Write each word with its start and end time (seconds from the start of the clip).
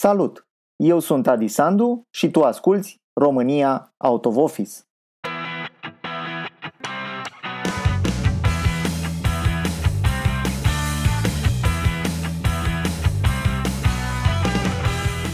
Salut! 0.00 0.46
Eu 0.76 0.98
sunt 0.98 1.26
Adi 1.26 1.48
Sandu 1.48 2.02
și 2.10 2.30
tu 2.30 2.42
asculți 2.42 2.96
România 3.20 3.94
Out 3.96 4.24
of 4.24 4.36
Office. 4.36 4.72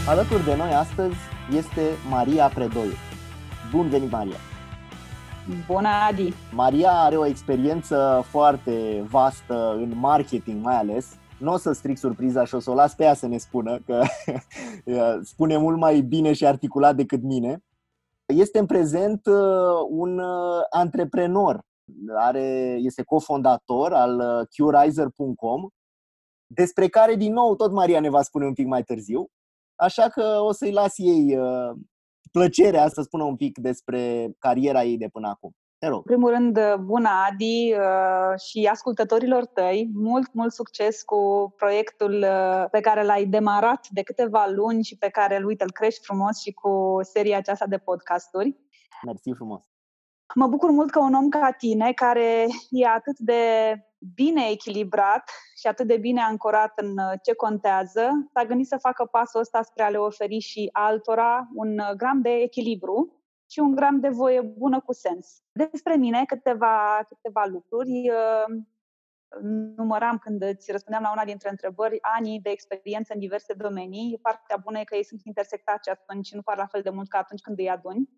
Alături 0.07 0.43
de 0.43 0.55
noi 0.55 0.73
astăzi 0.73 1.15
este 1.55 1.81
Maria 2.09 2.47
Predoiu. 2.47 2.93
Bun 3.71 3.89
venit, 3.89 4.11
Maria! 4.11 4.37
Bună, 5.67 5.89
Adi! 6.09 6.33
Maria 6.51 6.91
are 6.91 7.15
o 7.15 7.25
experiență 7.25 8.25
foarte 8.29 9.05
vastă 9.09 9.73
în 9.73 9.97
marketing 9.97 10.63
mai 10.63 10.75
ales 10.75 11.17
nu 11.39 11.51
o 11.51 11.57
să 11.57 11.71
stric 11.71 11.97
surpriza 11.97 12.45
și 12.45 12.55
o 12.55 12.59
să 12.59 12.71
o 12.71 12.73
las 12.73 12.95
pe 12.95 13.03
ea 13.03 13.13
să 13.13 13.27
ne 13.27 13.37
spună, 13.37 13.79
că 13.79 14.03
spune 15.31 15.57
mult 15.57 15.77
mai 15.77 16.01
bine 16.01 16.33
și 16.33 16.45
articulat 16.45 16.95
decât 16.95 17.21
mine. 17.21 17.63
Este 18.25 18.59
în 18.59 18.65
prezent 18.65 19.25
uh, 19.25 19.35
un 19.89 20.19
uh, 20.19 20.61
antreprenor, 20.69 21.61
are, 22.15 22.77
este 22.79 23.03
cofondator 23.03 23.93
al 23.93 24.19
uh, 24.19 24.47
Curizer.com, 24.57 25.67
despre 26.47 26.87
care, 26.87 27.15
din 27.15 27.33
nou, 27.33 27.55
tot 27.55 27.71
Maria 27.71 27.99
ne 27.99 28.09
va 28.09 28.21
spune 28.21 28.45
un 28.45 28.53
pic 28.53 28.65
mai 28.65 28.83
târziu. 28.83 29.27
Așa 29.75 30.07
că 30.09 30.21
o 30.21 30.51
să-i 30.51 30.71
las 30.71 30.93
ei 30.97 31.37
plăcerea 32.31 32.87
să 32.87 33.01
spună 33.01 33.23
un 33.23 33.35
pic 33.35 33.57
despre 33.57 34.31
cariera 34.39 34.83
ei 34.83 34.97
de 34.97 35.07
până 35.11 35.27
acum. 35.27 35.51
Te 35.79 35.87
rog. 35.87 35.97
În 35.97 36.03
primul 36.03 36.29
rând, 36.29 36.57
uh, 36.57 36.75
bună 36.79 37.09
Adi 37.29 37.73
uh, 37.73 38.39
și 38.39 38.67
ascultătorilor 38.71 39.45
tăi, 39.45 39.89
mult, 39.93 40.33
mult 40.33 40.53
succes 40.53 41.03
cu 41.03 41.53
proiectul 41.57 42.13
uh, 42.13 42.65
pe 42.71 42.79
care 42.79 43.03
l-ai 43.03 43.25
demarat 43.25 43.87
de 43.89 44.03
câteva 44.03 44.47
luni 44.47 44.83
și 44.83 44.97
pe 44.97 45.09
care, 45.09 45.43
uite, 45.45 45.63
îl 45.63 45.71
crești 45.71 46.05
frumos 46.05 46.41
și 46.41 46.51
cu 46.51 46.99
seria 47.01 47.37
aceasta 47.37 47.65
de 47.65 47.77
podcasturi. 47.77 48.55
Mersi 49.05 49.31
frumos. 49.35 49.61
Mă 50.35 50.47
bucur 50.47 50.69
mult 50.69 50.91
că 50.91 50.99
un 50.99 51.13
om 51.13 51.29
ca 51.29 51.51
tine, 51.51 51.93
care 51.93 52.47
e 52.69 52.87
atât 52.87 53.17
de 53.17 53.41
bine 54.13 54.47
echilibrat 54.49 55.29
și 55.59 55.67
atât 55.67 55.87
de 55.87 55.97
bine 55.97 56.21
ancorat 56.21 56.73
în 56.75 56.95
ce 57.23 57.33
contează, 57.33 58.09
s-a 58.33 58.45
gândit 58.45 58.67
să 58.67 58.77
facă 58.77 59.05
pasul 59.05 59.39
ăsta 59.39 59.61
spre 59.61 59.83
a 59.83 59.89
le 59.89 59.97
oferi 59.97 60.39
și 60.39 60.69
altora 60.71 61.47
un 61.53 61.81
gram 61.97 62.21
de 62.21 62.29
echilibru 62.29 63.24
și 63.55 63.61
un 63.61 63.75
gram 63.75 63.99
de 63.99 64.09
voie 64.09 64.41
bună 64.41 64.81
cu 64.81 64.93
sens. 64.93 65.41
Despre 65.51 65.95
mine 65.95 66.25
câteva, 66.25 67.05
câteva 67.07 67.45
lucruri. 67.45 68.09
Uh, 68.09 68.55
număram 69.75 70.17
când 70.17 70.41
îți 70.41 70.71
răspundeam 70.71 71.03
la 71.03 71.11
una 71.11 71.25
dintre 71.25 71.49
întrebări 71.49 71.97
anii 72.01 72.39
de 72.39 72.49
experiență 72.49 73.13
în 73.13 73.19
diverse 73.19 73.53
domenii. 73.53 74.19
Partea 74.21 74.57
bună 74.57 74.79
e 74.79 74.83
că 74.83 74.95
ei 74.95 75.03
sunt 75.03 75.21
intersectați 75.23 75.89
atunci, 75.89 76.33
nu 76.33 76.41
par 76.41 76.57
la 76.57 76.65
fel 76.65 76.81
de 76.81 76.89
mult 76.89 77.09
ca 77.09 77.17
atunci 77.17 77.41
când 77.41 77.59
îi 77.59 77.69
aduni. 77.69 78.09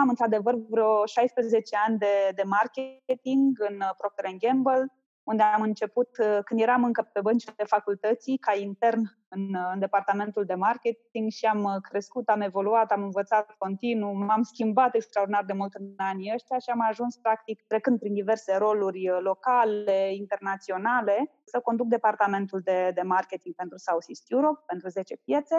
Am 0.00 0.08
într-adevăr 0.08 0.54
vreo 0.68 1.06
16 1.06 1.76
ani 1.86 1.98
de, 1.98 2.32
de 2.34 2.42
marketing 2.42 3.60
în 3.68 3.82
Procter 3.96 4.36
Gamble, 4.38 4.92
unde 5.30 5.42
am 5.42 5.62
început 5.62 6.08
uh, 6.18 6.38
când 6.44 6.60
eram 6.60 6.84
încă 6.84 7.02
pe 7.12 7.20
băncile 7.20 7.64
facultății, 7.66 8.38
ca 8.38 8.54
intern 8.54 9.02
în, 9.28 9.54
uh, 9.54 9.70
în 9.72 9.78
departamentul 9.78 10.44
de 10.44 10.54
marketing 10.54 11.30
și 11.30 11.44
am 11.46 11.62
uh, 11.62 11.76
crescut, 11.88 12.28
am 12.28 12.40
evoluat, 12.40 12.90
am 12.92 13.02
învățat 13.02 13.54
continuu, 13.58 14.12
m-am 14.12 14.42
schimbat 14.42 14.94
extraordinar 14.94 15.44
de 15.44 15.52
mult 15.52 15.74
în 15.74 15.94
anii 15.96 16.32
ăștia 16.34 16.58
și 16.58 16.70
am 16.70 16.80
ajuns, 16.88 17.16
practic, 17.16 17.62
trecând 17.66 17.98
prin 17.98 18.14
diverse 18.14 18.56
roluri 18.56 19.08
locale, 19.20 20.14
internaționale, 20.14 21.30
să 21.44 21.60
conduc 21.60 21.86
departamentul 21.86 22.60
de, 22.64 22.90
de 22.94 23.02
marketing 23.02 23.54
pentru 23.54 23.76
Southeast 23.78 24.30
Europe, 24.30 24.62
pentru 24.66 24.88
10 24.88 25.16
piețe, 25.16 25.56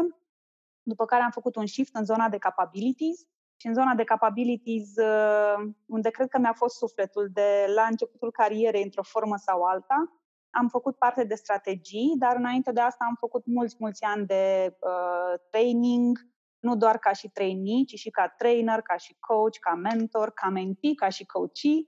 după 0.84 1.06
care 1.06 1.24
am 1.24 1.32
făcut 1.32 1.56
un 1.56 1.66
shift 1.66 1.96
în 1.96 2.06
zona 2.06 2.30
de 2.30 2.38
capabilities, 2.38 3.28
și 3.62 3.68
în 3.68 3.74
zona 3.74 3.94
de 3.94 4.04
capabilities, 4.04 4.96
uh, 4.96 5.72
unde 5.86 6.10
cred 6.10 6.28
că 6.28 6.38
mi-a 6.40 6.54
fost 6.54 6.78
sufletul 6.78 7.30
de 7.34 7.66
la 7.76 7.84
începutul 7.90 8.32
carierei, 8.32 8.84
într-o 8.84 9.04
formă 9.04 9.36
sau 9.38 9.62
alta. 9.62 10.20
Am 10.50 10.68
făcut 10.68 10.98
parte 10.98 11.24
de 11.24 11.36
strategii, 11.36 12.16
dar 12.18 12.36
înainte 12.36 12.72
de 12.72 12.80
asta 12.80 13.06
am 13.08 13.16
făcut 13.20 13.46
mulți, 13.46 13.76
mulți 13.80 14.04
ani 14.04 14.26
de 14.26 14.76
uh, 14.80 15.40
training, 15.50 16.20
nu 16.60 16.76
doar 16.76 16.98
ca 16.98 17.12
și 17.12 17.30
trainee, 17.30 17.84
ci 17.84 18.00
și 18.00 18.10
ca 18.10 18.28
trainer, 18.38 18.82
ca 18.82 18.98
și 18.98 19.16
coach, 19.20 19.58
ca 19.60 19.76
mentor, 19.76 20.32
ca 20.32 20.50
mentee, 20.50 20.94
ca 20.94 21.10
și 21.10 21.26
coachee. 21.26 21.88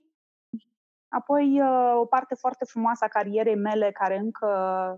Apoi, 1.08 1.60
uh, 1.60 1.94
o 1.96 2.04
parte 2.04 2.34
foarte 2.34 2.64
frumoasă 2.64 3.04
a 3.04 3.08
carierei 3.08 3.56
mele, 3.56 3.90
care 3.90 4.16
încă 4.16 4.48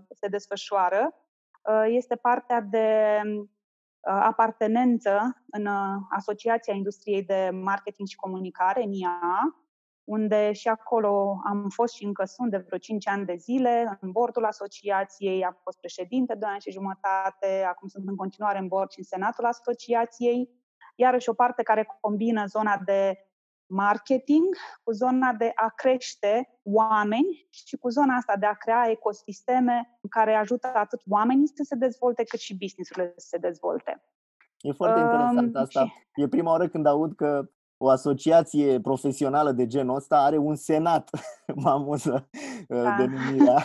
se 0.09 0.27
desfășoară, 0.27 1.13
uh, 1.61 1.85
este 1.87 2.15
partea 2.15 2.61
de 2.61 2.87
Uh, 3.23 3.47
apartenență 4.07 5.43
în 5.49 5.65
uh, 5.65 6.01
Asociația 6.09 6.73
Industriei 6.73 7.23
de 7.23 7.49
Marketing 7.53 8.07
și 8.07 8.15
Comunicare, 8.15 8.83
NIA, 8.83 9.19
unde 10.03 10.51
și 10.51 10.67
acolo 10.67 11.41
am 11.45 11.69
fost 11.69 11.93
și 11.93 12.05
încă 12.05 12.25
sunt 12.25 12.51
de 12.51 12.57
vreo 12.57 12.77
5 12.77 13.07
ani 13.07 13.25
de 13.25 13.35
zile 13.35 13.97
în 14.01 14.11
bordul 14.11 14.45
asociației, 14.45 15.45
am 15.45 15.59
fost 15.63 15.79
președinte 15.79 16.35
de 16.35 16.45
ani 16.45 16.61
și 16.61 16.71
jumătate, 16.71 17.65
acum 17.67 17.87
sunt 17.87 18.07
în 18.07 18.15
continuare 18.15 18.57
în 18.57 18.67
bord 18.67 18.91
și 18.91 18.99
în 18.99 19.03
senatul 19.03 19.45
asociației, 19.45 20.49
iarăși 20.95 21.29
o 21.29 21.33
parte 21.33 21.63
care 21.63 21.97
combină 22.01 22.45
zona 22.45 22.81
de 22.85 23.27
marketing, 23.67 24.55
cu 24.83 24.91
zona 24.91 25.33
de 25.33 25.51
a 25.55 25.69
crește 25.75 26.59
oameni 26.63 27.47
și 27.49 27.77
cu 27.77 27.89
zona 27.89 28.15
asta 28.15 28.35
de 28.39 28.45
a 28.45 28.53
crea 28.53 28.89
ecosisteme 28.89 29.99
care 30.09 30.33
ajută 30.33 30.71
atât 30.73 31.01
oamenii 31.09 31.47
să 31.47 31.63
se 31.63 31.75
dezvolte, 31.75 32.23
cât 32.23 32.39
și 32.39 32.57
businessurile 32.57 33.13
să 33.15 33.27
se 33.27 33.37
dezvolte. 33.37 34.03
E 34.59 34.71
foarte 34.71 34.99
interesant 34.99 35.55
um, 35.55 35.61
asta. 35.61 35.85
Și... 35.85 35.93
E 36.15 36.27
prima 36.27 36.51
oară 36.51 36.67
când 36.67 36.85
aud 36.85 37.15
că 37.15 37.49
o 37.77 37.89
asociație 37.89 38.81
profesională 38.81 39.51
de 39.51 39.67
genul 39.67 39.95
ăsta 39.95 40.17
are 40.17 40.37
un 40.37 40.55
senat, 40.55 41.09
mă 41.63 41.69
amuză 41.69 42.29
uh, 42.67 42.81
da. 42.81 42.95
denumirea. 42.97 43.61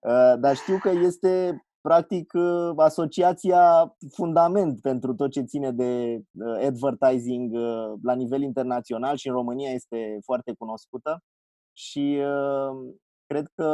Uh, 0.00 0.38
dar 0.42 0.56
știu 0.56 0.78
că 0.78 0.88
este 0.88 1.65
practic 1.86 2.32
uh, 2.34 2.72
asociația 2.76 3.96
fundament 4.12 4.80
pentru 4.80 5.14
tot 5.14 5.30
ce 5.30 5.40
ține 5.40 5.72
de 5.72 6.20
uh, 6.32 6.66
advertising 6.66 7.52
uh, 7.54 7.92
la 8.02 8.14
nivel 8.14 8.42
internațional 8.42 9.16
și 9.16 9.28
în 9.28 9.34
România 9.34 9.70
este 9.70 10.18
foarte 10.24 10.54
cunoscută 10.58 11.22
și 11.72 12.18
cred 13.26 13.46
că 13.54 13.64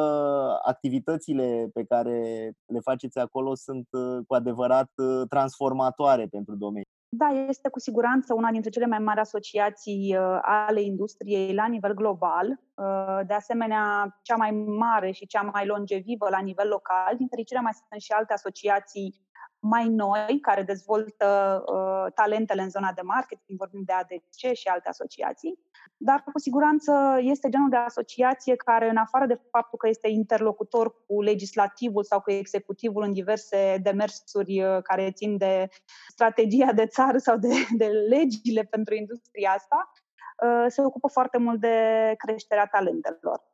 activitățile 0.65 1.71
pe 1.73 1.85
care 1.85 2.51
le 2.67 2.81
faceți 2.81 3.19
acolo 3.19 3.55
sunt 3.55 3.89
cu 4.27 4.35
adevărat 4.35 4.91
transformatoare 5.29 6.27
pentru 6.27 6.57
domeniu. 6.57 6.91
Da, 7.15 7.29
este 7.29 7.69
cu 7.69 7.79
siguranță 7.79 8.35
una 8.35 8.51
dintre 8.51 8.71
cele 8.71 8.87
mai 8.87 8.99
mari 8.99 9.21
asociații 9.21 10.17
uh, 10.17 10.39
ale 10.43 10.81
industriei 10.81 11.55
la 11.55 11.67
nivel 11.67 11.95
global. 11.95 12.61
Uh, 12.75 13.21
de 13.27 13.35
asemenea, 13.35 14.19
cea 14.23 14.37
mai 14.37 14.51
mare 14.51 15.11
și 15.11 15.27
cea 15.27 15.43
mai 15.43 15.67
longevivă 15.67 16.29
la 16.31 16.39
nivel 16.39 16.69
local. 16.69 17.17
Din 17.17 17.27
fericire, 17.27 17.61
mai 17.61 17.73
sunt 17.73 18.01
și 18.01 18.13
alte 18.13 18.33
asociații 18.33 19.21
mai 19.63 19.89
noi 19.89 20.39
care 20.41 20.63
dezvoltă 20.63 21.63
uh, 21.67 22.13
talentele 22.15 22.63
în 22.63 22.71
zona 22.71 22.93
de 22.93 23.03
marketing, 23.03 23.59
vorbim 23.59 23.83
de 23.85 23.93
ADC 23.93 24.55
și 24.55 24.69
alte 24.69 24.89
asociații, 24.89 25.59
dar 25.97 26.23
cu 26.23 26.39
siguranță 26.39 27.19
este 27.21 27.49
genul 27.49 27.69
de 27.69 27.77
asociație 27.77 28.57
care, 28.57 28.89
în 28.89 28.97
afară 28.97 29.27
de 29.27 29.41
faptul 29.51 29.79
că 29.79 29.89
este 29.89 30.09
interlocutor 30.09 30.95
cu 31.07 31.23
legislativul 31.23 32.05
sau 32.05 32.21
cu 32.21 32.31
executivul 32.31 33.03
în 33.03 33.13
diverse 33.13 33.79
demersuri 33.83 34.63
uh, 34.63 34.83
care 34.83 35.11
țin 35.11 35.37
de 35.37 35.69
strategia 36.09 36.73
de 36.73 36.87
țară 36.87 37.19
sau 37.19 37.37
de, 37.37 37.55
de 37.77 37.87
legile 37.87 38.63
pentru 38.63 38.95
industria 38.95 39.51
asta, 39.51 39.93
uh, 40.47 40.65
se 40.69 40.83
ocupă 40.83 41.09
foarte 41.09 41.39
mult 41.39 41.61
de 41.61 41.77
creșterea 42.17 42.67
talentelor 42.67 43.52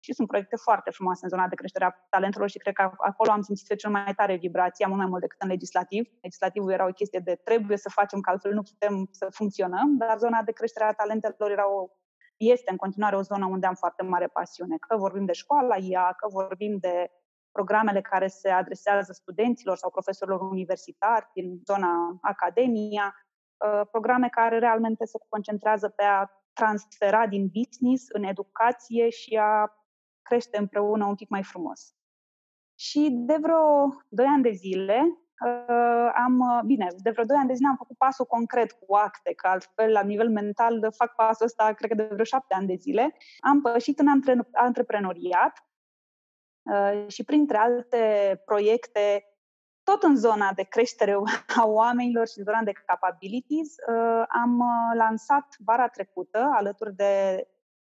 și 0.00 0.12
sunt 0.12 0.28
proiecte 0.28 0.56
foarte 0.56 0.90
frumoase 0.90 1.20
în 1.22 1.28
zona 1.28 1.48
de 1.48 1.54
creștere 1.54 1.84
a 1.84 1.90
talentelor 2.10 2.48
și 2.48 2.58
cred 2.58 2.74
că 2.74 2.90
acolo 2.96 3.30
am 3.30 3.40
simțit 3.40 3.78
cel 3.78 3.90
mai 3.90 4.14
tare 4.16 4.36
vibrația, 4.36 4.86
mult 4.86 4.98
mai 4.98 5.08
mult 5.08 5.20
decât 5.20 5.40
în 5.40 5.48
legislativ. 5.48 6.08
Legislativul 6.20 6.72
era 6.72 6.86
o 6.86 6.92
chestie 6.92 7.18
de 7.18 7.34
trebuie 7.44 7.76
să 7.76 7.88
facem, 7.88 8.20
că 8.20 8.30
altfel 8.30 8.52
nu 8.52 8.62
putem 8.62 9.08
să 9.10 9.26
funcționăm, 9.30 9.96
dar 9.96 10.18
zona 10.18 10.42
de 10.42 10.52
creștere 10.52 10.84
a 10.84 10.92
talentelor 10.92 11.50
era 11.50 11.70
o, 11.70 11.88
este 12.36 12.70
în 12.70 12.76
continuare 12.76 13.16
o 13.16 13.22
zonă 13.22 13.46
unde 13.46 13.66
am 13.66 13.74
foarte 13.74 14.02
mare 14.02 14.26
pasiune. 14.26 14.76
Că 14.88 14.96
vorbim 14.96 15.24
de 15.24 15.32
școala 15.32 15.76
IA, 15.76 16.12
că 16.16 16.28
vorbim 16.28 16.76
de 16.80 17.10
programele 17.52 18.00
care 18.00 18.26
se 18.26 18.50
adresează 18.50 19.12
studenților 19.12 19.76
sau 19.76 19.90
profesorilor 19.90 20.40
universitari 20.40 21.28
din 21.34 21.60
zona 21.64 22.18
academia, 22.20 23.14
uh, 23.14 23.86
programe 23.90 24.28
care 24.28 24.58
realmente 24.58 25.04
se 25.04 25.18
concentrează 25.28 25.88
pe 25.88 26.02
a 26.02 26.26
transfera 26.52 27.26
din 27.26 27.50
business 27.58 28.04
în 28.08 28.22
educație 28.22 29.08
și 29.08 29.36
a 29.42 29.72
crește 30.28 30.58
împreună 30.58 31.04
un 31.04 31.14
pic 31.14 31.28
mai 31.28 31.42
frumos. 31.42 31.94
Și 32.74 33.08
de 33.10 33.36
vreo 33.40 33.88
2 34.08 34.26
ani 34.26 34.42
de 34.42 34.50
zile 34.50 35.02
uh, 35.46 36.10
am, 36.14 36.38
uh, 36.38 36.60
bine, 36.64 36.86
de 36.96 37.10
vreo 37.10 37.24
2 37.24 37.36
ani 37.36 37.48
de 37.48 37.54
zile 37.54 37.68
am 37.68 37.76
făcut 37.76 37.96
pasul 37.96 38.24
concret 38.24 38.72
cu 38.72 38.94
acte, 38.94 39.32
că 39.32 39.46
altfel 39.46 39.90
la 39.92 40.02
nivel 40.02 40.30
mental 40.30 40.92
fac 40.96 41.14
pasul 41.14 41.46
ăsta, 41.46 41.72
cred 41.72 41.90
că 41.90 41.96
de 41.96 42.08
vreo 42.12 42.24
7 42.24 42.54
ani 42.54 42.66
de 42.66 42.74
zile. 42.74 43.16
Am 43.40 43.60
pășit 43.60 43.98
în 43.98 44.08
antre- 44.08 44.48
antreprenoriat 44.52 45.66
uh, 46.62 47.04
și 47.08 47.24
printre 47.24 47.56
alte 47.56 48.02
proiecte 48.44 49.22
tot 49.82 50.02
în 50.02 50.16
zona 50.16 50.52
de 50.52 50.62
creștere 50.62 51.16
a 51.60 51.66
oamenilor 51.66 52.26
și 52.26 52.42
zona 52.42 52.62
de 52.62 52.72
capabilities, 52.86 53.68
uh, 53.68 54.24
am 54.28 54.58
uh, 54.58 54.96
lansat 54.96 55.56
vara 55.58 55.88
trecută, 55.88 56.50
alături 56.52 56.94
de 56.94 57.46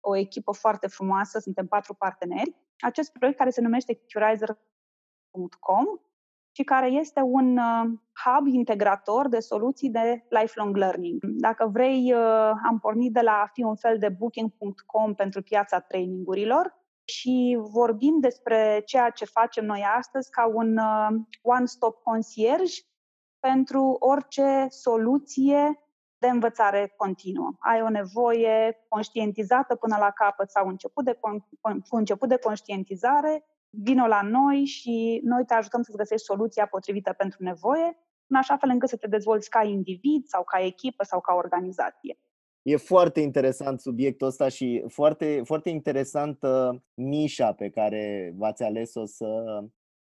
o 0.10 0.16
echipă 0.16 0.52
foarte 0.52 0.88
frumoasă, 0.88 1.40
suntem 1.40 1.68
patru 1.68 1.94
parteneri, 1.94 2.56
acest 2.80 3.12
proiect 3.12 3.38
care 3.38 3.50
se 3.50 3.62
numește 3.62 4.00
Curizer.com 4.14 5.86
și 6.52 6.64
care 6.64 6.88
este 6.88 7.22
un 7.22 7.58
uh, 7.58 7.90
hub 8.26 8.48
integrator 8.48 9.28
de 9.28 9.40
soluții 9.40 9.90
de 9.90 10.26
lifelong 10.30 10.76
learning. 10.76 11.24
Dacă 11.24 11.68
vrei, 11.68 12.14
am 12.70 12.80
pornit 12.82 13.14
de 13.14 13.22
la 13.22 13.32
a 13.32 13.50
fi 13.54 13.64
un 13.64 13.76
fel 13.76 13.98
de 13.98 14.10
booking.com 14.10 15.16
pentru 15.16 15.42
piața 15.42 15.80
trainingurilor, 15.80 16.78
și 17.10 17.58
vorbim 17.60 18.20
despre 18.20 18.82
ceea 18.86 19.10
ce 19.10 19.26
facem 19.26 19.66
noi 19.66 19.84
astăzi 19.98 20.30
ca 20.30 20.48
un 20.54 20.78
uh, 20.78 21.20
one-stop 21.42 22.02
concierge 22.04 22.82
pentru 23.40 23.96
orice 24.00 24.68
soluție 24.70 25.87
de 26.18 26.28
învățare 26.28 26.94
continuă. 26.98 27.54
Ai 27.60 27.82
o 27.82 27.90
nevoie 27.90 28.86
conștientizată 28.88 29.76
până 29.76 29.98
la 30.00 30.12
capăt 30.12 30.50
sau 30.50 30.68
început 30.68 31.06
de, 31.06 31.20
cu 31.90 31.96
început 31.96 32.30
de 32.30 32.38
conștientizare, 32.38 33.46
vină 33.70 34.08
la 34.08 34.22
noi 34.22 34.66
și 34.66 35.22
noi 35.24 35.46
te 35.46 35.54
ajutăm 35.54 35.82
să-ți 35.82 35.98
găsești 35.98 36.26
soluția 36.26 36.66
potrivită 36.66 37.14
pentru 37.14 37.44
nevoie, 37.44 37.98
în 38.28 38.38
așa 38.38 38.58
fel 38.58 38.70
încât 38.70 38.90
să 38.90 38.98
te 38.98 39.08
dezvolți 39.08 39.50
ca 39.50 39.64
individ 39.64 40.26
sau 40.26 40.44
ca 40.44 40.66
echipă 40.66 41.04
sau 41.04 41.20
ca 41.20 41.34
organizație. 41.34 42.20
E 42.62 42.76
foarte 42.76 43.20
interesant 43.20 43.80
subiectul 43.80 44.28
ăsta 44.28 44.48
și 44.48 44.84
foarte, 44.88 45.42
foarte 45.46 45.70
interesantă 45.70 46.84
nișa 46.94 47.54
pe 47.54 47.70
care 47.70 48.34
v-ați 48.38 48.64
ales-o 48.64 49.06
să, 49.06 49.64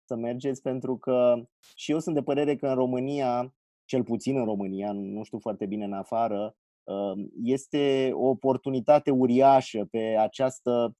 să 0.05 0.15
mergeți, 0.15 0.61
pentru 0.61 0.97
că 0.97 1.35
și 1.75 1.91
eu 1.91 1.99
sunt 1.99 2.15
de 2.15 2.23
părere 2.23 2.55
că 2.55 2.67
în 2.67 2.75
România, 2.75 3.53
cel 3.89 4.03
puțin 4.03 4.37
în 4.37 4.45
România, 4.45 4.91
nu 4.91 5.23
știu 5.23 5.39
foarte 5.39 5.65
bine 5.65 5.85
în 5.85 5.93
afară, 5.93 6.55
uh, 6.83 7.25
este 7.43 8.11
o 8.13 8.27
oportunitate 8.27 9.11
uriașă 9.11 9.87
pe 9.91 10.15
această 10.19 10.93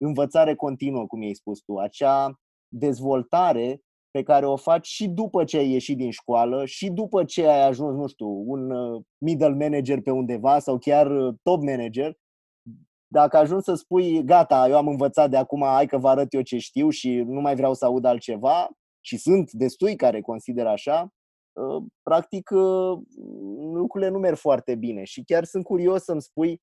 învățare 0.00 0.54
continuă, 0.54 1.06
cum 1.06 1.20
ai 1.20 1.34
spus 1.34 1.60
tu, 1.60 1.76
acea 1.76 2.40
dezvoltare 2.68 3.80
pe 4.10 4.22
care 4.22 4.46
o 4.46 4.56
faci 4.56 4.86
și 4.86 5.08
după 5.08 5.44
ce 5.44 5.56
ai 5.56 5.70
ieșit 5.70 5.96
din 5.96 6.10
școală 6.10 6.64
și 6.64 6.90
după 6.90 7.24
ce 7.24 7.46
ai 7.46 7.66
ajuns, 7.66 7.96
nu 7.96 8.06
știu, 8.06 8.28
un 8.46 8.70
uh, 8.70 9.02
middle 9.18 9.54
manager 9.54 10.00
pe 10.00 10.10
undeva 10.10 10.58
sau 10.58 10.78
chiar 10.78 11.10
uh, 11.10 11.34
top 11.42 11.62
manager, 11.62 12.14
dacă 13.06 13.36
ajungi 13.36 13.64
să 13.64 13.74
spui, 13.74 14.24
gata, 14.24 14.66
eu 14.68 14.76
am 14.76 14.88
învățat 14.88 15.30
de 15.30 15.36
acum, 15.36 15.62
hai 15.62 15.86
că 15.86 15.98
vă 15.98 16.08
arăt 16.08 16.32
eu 16.32 16.42
ce 16.42 16.58
știu 16.58 16.88
și 16.90 17.24
nu 17.26 17.40
mai 17.40 17.54
vreau 17.54 17.74
să 17.74 17.84
aud 17.84 18.04
altceva, 18.04 18.68
și 19.04 19.16
sunt 19.16 19.52
destui 19.52 19.96
care 19.96 20.20
consideră 20.20 20.68
așa, 20.68 21.00
uh, 21.02 21.21
practic 22.02 22.50
lucrurile 23.72 24.10
nu 24.10 24.18
merg 24.18 24.36
foarte 24.36 24.74
bine. 24.74 25.04
Și 25.04 25.24
chiar 25.24 25.44
sunt 25.44 25.64
curios 25.64 26.02
să-mi 26.02 26.22
spui 26.22 26.62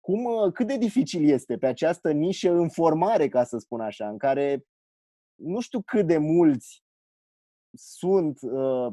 cum, 0.00 0.50
cât 0.50 0.66
de 0.66 0.76
dificil 0.76 1.28
este 1.28 1.56
pe 1.56 1.66
această 1.66 2.12
nișă 2.12 2.52
în 2.52 2.68
formare, 2.68 3.28
ca 3.28 3.44
să 3.44 3.58
spun 3.58 3.80
așa, 3.80 4.08
în 4.08 4.18
care 4.18 4.64
nu 5.34 5.60
știu 5.60 5.82
cât 5.82 6.06
de 6.06 6.18
mulți 6.18 6.82
sunt 7.76 8.38
uh, 8.42 8.92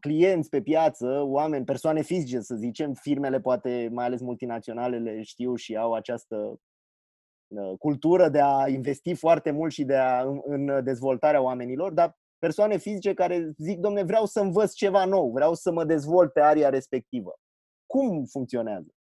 clienți 0.00 0.48
pe 0.48 0.62
piață, 0.62 1.22
oameni, 1.22 1.64
persoane 1.64 2.02
fizice, 2.02 2.40
să 2.40 2.54
zicem, 2.54 2.92
firmele, 2.92 3.40
poate 3.40 3.88
mai 3.92 4.04
ales 4.04 4.20
multinaționalele, 4.20 5.22
știu 5.22 5.54
și 5.54 5.76
au 5.76 5.92
această 5.92 6.60
uh, 7.46 7.78
cultură 7.78 8.28
de 8.28 8.40
a 8.42 8.68
investi 8.68 9.14
foarte 9.14 9.50
mult 9.50 9.72
și 9.72 9.84
de 9.84 9.96
a, 9.96 10.22
în, 10.22 10.40
în 10.44 10.84
dezvoltarea 10.84 11.42
oamenilor, 11.42 11.92
dar 11.92 12.16
persoane 12.38 12.76
fizice 12.76 13.14
care 13.14 13.52
zic, 13.58 13.78
domne, 13.78 14.02
vreau 14.02 14.24
să 14.24 14.40
învăț 14.40 14.72
ceva 14.72 15.04
nou, 15.04 15.30
vreau 15.30 15.54
să 15.54 15.72
mă 15.72 15.84
dezvolt 15.84 16.32
pe 16.32 16.40
aria 16.40 16.68
respectivă. 16.68 17.38
Cum 17.86 18.24
funcționează? 18.24 18.96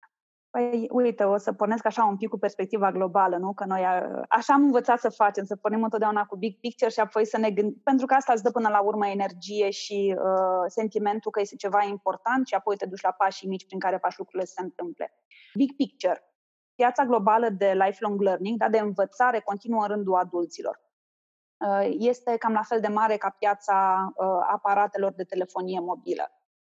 Păi, 0.51 0.87
uite, 0.91 1.25
o 1.25 1.37
să 1.37 1.53
pornesc 1.53 1.87
așa 1.87 2.05
un 2.05 2.17
pic 2.17 2.29
cu 2.29 2.39
perspectiva 2.39 2.93
globală, 2.93 3.37
nu? 3.37 3.53
Că 3.53 3.65
noi 3.65 3.85
așa 4.29 4.55
am 4.55 4.63
învățat 4.63 4.99
să 4.99 5.09
facem, 5.09 5.45
să 5.45 5.57
pornim 5.57 5.83
întotdeauna 5.83 6.25
cu 6.25 6.37
big 6.37 6.59
picture 6.61 6.91
și 6.91 7.01
apoi 7.01 7.27
să 7.27 7.39
ne 7.39 7.51
gândim, 7.51 7.81
pentru 7.85 8.07
că 8.07 8.15
asta 8.15 8.33
îți 8.33 8.43
dă 8.43 8.51
până 8.51 8.69
la 8.69 8.81
urmă 8.81 9.07
energie 9.07 9.71
și 9.71 10.17
uh, 10.19 10.65
sentimentul 10.67 11.31
că 11.31 11.41
este 11.41 11.57
ceva 11.57 11.83
important 11.85 12.47
și 12.47 12.55
apoi 12.55 12.77
te 12.77 12.87
duci 12.87 13.03
la 13.03 13.11
pașii 13.11 13.49
mici 13.49 13.67
prin 13.67 13.79
care 13.79 13.97
faci 13.97 14.17
lucrurile 14.17 14.45
să 14.45 14.53
se 14.57 14.63
întâmple. 14.63 15.13
Big 15.55 15.77
picture. 15.77 16.23
Piața 16.75 17.05
globală 17.05 17.49
de 17.49 17.73
lifelong 17.87 18.21
learning, 18.21 18.59
da, 18.59 18.69
de 18.69 18.79
învățare 18.79 19.41
continuă 19.41 19.83
în 19.83 19.89
rândul 19.89 20.15
adulților. 20.15 20.84
Uh, 21.67 21.95
este 21.99 22.37
cam 22.37 22.53
la 22.53 22.63
fel 22.63 22.81
de 22.81 22.89
mare 22.89 23.17
ca 23.17 23.37
piața 23.39 24.09
uh, 24.17 24.27
aparatelor 24.53 25.13
de 25.13 25.25
telefonie 25.25 25.81
mobilă 25.81 26.33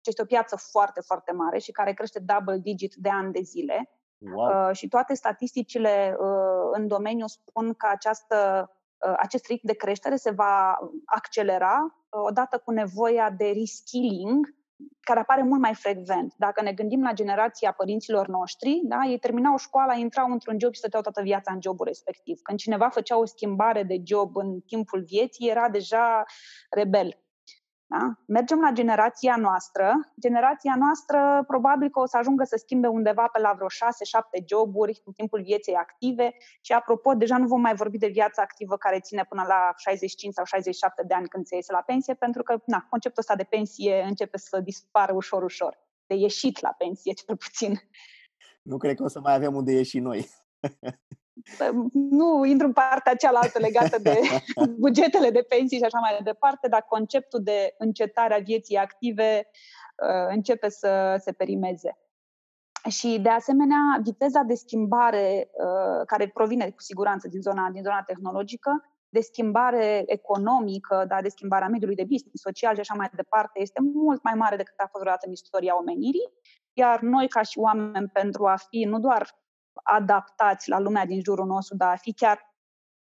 este 0.10 0.22
o 0.22 0.26
piață 0.26 0.56
foarte, 0.56 1.02
foarte 1.02 1.32
mare 1.32 1.58
și 1.58 1.72
care 1.72 1.94
crește 1.94 2.20
double 2.20 2.58
digit 2.58 2.94
de 2.96 3.10
ani 3.10 3.32
de 3.32 3.42
zile. 3.42 3.90
Wow. 4.18 4.70
Uh, 4.70 4.76
și 4.76 4.88
toate 4.88 5.14
statisticile 5.14 6.16
uh, 6.20 6.70
în 6.72 6.88
domeniu 6.88 7.28
spun 7.28 7.74
că 7.74 7.88
această, 7.92 8.70
uh, 9.08 9.14
acest 9.18 9.46
ritm 9.46 9.66
de 9.68 9.74
creștere 9.74 10.16
se 10.16 10.32
va 10.32 10.78
accelera 11.06 11.78
uh, 11.84 12.22
odată 12.28 12.58
cu 12.58 12.72
nevoia 12.72 13.30
de 13.30 13.46
reskilling 13.46 14.56
care 15.00 15.20
apare 15.20 15.44
mult 15.44 15.62
mai 15.62 15.74
frecvent. 15.74 16.34
Dacă 16.38 16.62
ne 16.62 16.72
gândim 16.74 17.02
la 17.02 17.14
generația 17.14 17.72
părinților 17.72 18.28
noștri, 18.28 18.82
da, 18.84 19.00
ei 19.10 19.18
terminau 19.18 19.58
școala, 19.58 19.94
intrau 19.94 20.32
într-un 20.32 20.58
job 20.60 20.74
și 20.74 20.80
stăteau 20.80 21.02
toată 21.02 21.22
viața 21.22 21.54
în 21.54 21.62
jobul 21.62 21.86
respectiv. 21.86 22.40
Când 22.42 22.60
cineva 22.60 22.90
făcea 22.90 23.20
o 23.20 23.26
schimbare 23.26 23.84
de 23.84 24.02
job 24.04 24.36
în 24.36 24.60
timpul 24.60 25.04
vieții, 25.04 25.50
era 25.50 25.70
deja 25.70 26.24
rebel. 26.70 27.25
Da? 27.88 28.14
Mergem 28.28 28.60
la 28.60 28.72
generația 28.72 29.36
noastră. 29.36 30.12
Generația 30.20 30.76
noastră 30.78 31.44
probabil 31.48 31.90
că 31.90 32.00
o 32.00 32.06
să 32.06 32.18
ajungă 32.18 32.44
să 32.44 32.56
schimbe 32.58 32.88
undeva 32.88 33.28
pe 33.28 33.40
la 33.40 33.54
vreo 33.56 33.68
6-7 33.68 34.46
joburi 34.46 35.02
în 35.06 35.14
timpul 35.14 35.42
vieții 35.42 35.74
active 35.74 36.36
și 36.62 36.72
apropo, 36.72 37.14
deja 37.14 37.38
nu 37.38 37.48
vom 37.48 37.62
mai 37.62 37.76
vorbi 37.76 37.98
de 37.98 38.08
viața 38.08 38.42
activă 38.42 38.78
care 38.78 39.00
ține 39.00 39.26
până 39.30 39.44
la 39.48 39.74
65 39.76 40.34
sau 40.34 40.46
67 40.46 41.04
de 41.08 41.14
ani 41.14 41.28
când 41.28 41.46
se 41.46 41.56
iese 41.56 41.72
la 41.72 41.82
pensie, 41.82 42.14
pentru 42.14 42.44
că 42.44 42.62
na, 42.66 42.88
conceptul 42.90 43.22
ăsta 43.22 43.36
de 43.36 43.44
pensie 43.50 44.04
începe 44.08 44.38
să 44.38 44.60
dispară 44.60 45.14
ușor, 45.14 45.44
ușor. 45.44 45.78
De 46.08 46.16
ieșit 46.16 46.60
la 46.60 46.70
pensie, 46.78 47.14
cel 47.14 47.38
puțin. 47.38 47.80
Nu 48.62 48.78
cred 48.78 48.96
că 48.96 49.04
o 49.04 49.08
să 49.08 49.20
mai 49.20 49.34
avem 49.34 49.56
unde 49.56 49.72
ieși 49.72 50.00
noi. 50.00 50.30
nu 51.94 52.46
intru 52.46 52.68
în 52.68 52.74
partea 52.74 53.16
cealaltă 53.16 53.60
legată 53.60 53.98
de 54.02 54.20
bugetele 54.84 55.30
de 55.30 55.46
pensii 55.50 55.78
și 55.78 55.84
așa 55.84 56.00
mai 56.00 56.20
departe, 56.24 56.68
dar 56.68 56.86
conceptul 56.90 57.44
de 57.44 57.76
încetare 57.78 58.34
a 58.34 58.44
vieții 58.44 58.78
active 58.78 59.48
uh, 59.48 60.34
începe 60.34 60.70
să 60.70 61.16
se 61.20 61.32
perimeze. 61.32 61.98
Și, 62.90 63.20
de 63.20 63.30
asemenea, 63.30 64.00
viteza 64.04 64.42
de 64.42 64.54
schimbare 64.54 65.50
uh, 65.52 66.06
care 66.06 66.28
provine 66.28 66.70
cu 66.70 66.82
siguranță 66.82 67.28
din 67.28 67.42
zona, 67.42 67.70
din 67.70 67.84
zona 67.84 68.04
tehnologică, 68.04 68.84
de 69.10 69.20
schimbare 69.20 70.04
economică, 70.06 71.06
dar 71.08 71.22
de 71.22 71.30
schimbarea 71.30 71.68
mediului 71.68 71.96
de 71.96 72.06
business, 72.10 72.42
social 72.42 72.74
și 72.74 72.80
așa 72.80 72.94
mai 72.94 73.10
departe, 73.16 73.62
este 73.62 73.82
mult 73.94 74.24
mai 74.24 74.34
mare 74.34 74.56
decât 74.56 74.74
a 74.78 74.88
fost 74.92 75.02
vreodată 75.04 75.26
în 75.28 75.32
istoria 75.32 75.78
omenirii. 75.78 76.32
Iar 76.74 77.00
noi, 77.00 77.28
ca 77.28 77.42
și 77.42 77.60
oameni, 77.60 78.08
pentru 78.08 78.46
a 78.46 78.56
fi 78.70 78.84
nu 78.84 79.00
doar 79.00 79.45
adaptați 79.84 80.70
la 80.70 80.80
lumea 80.80 81.06
din 81.06 81.22
jurul 81.24 81.46
nostru, 81.46 81.76
dar 81.76 81.92
a 81.92 81.96
fi 81.96 82.14
chiar, 82.14 82.54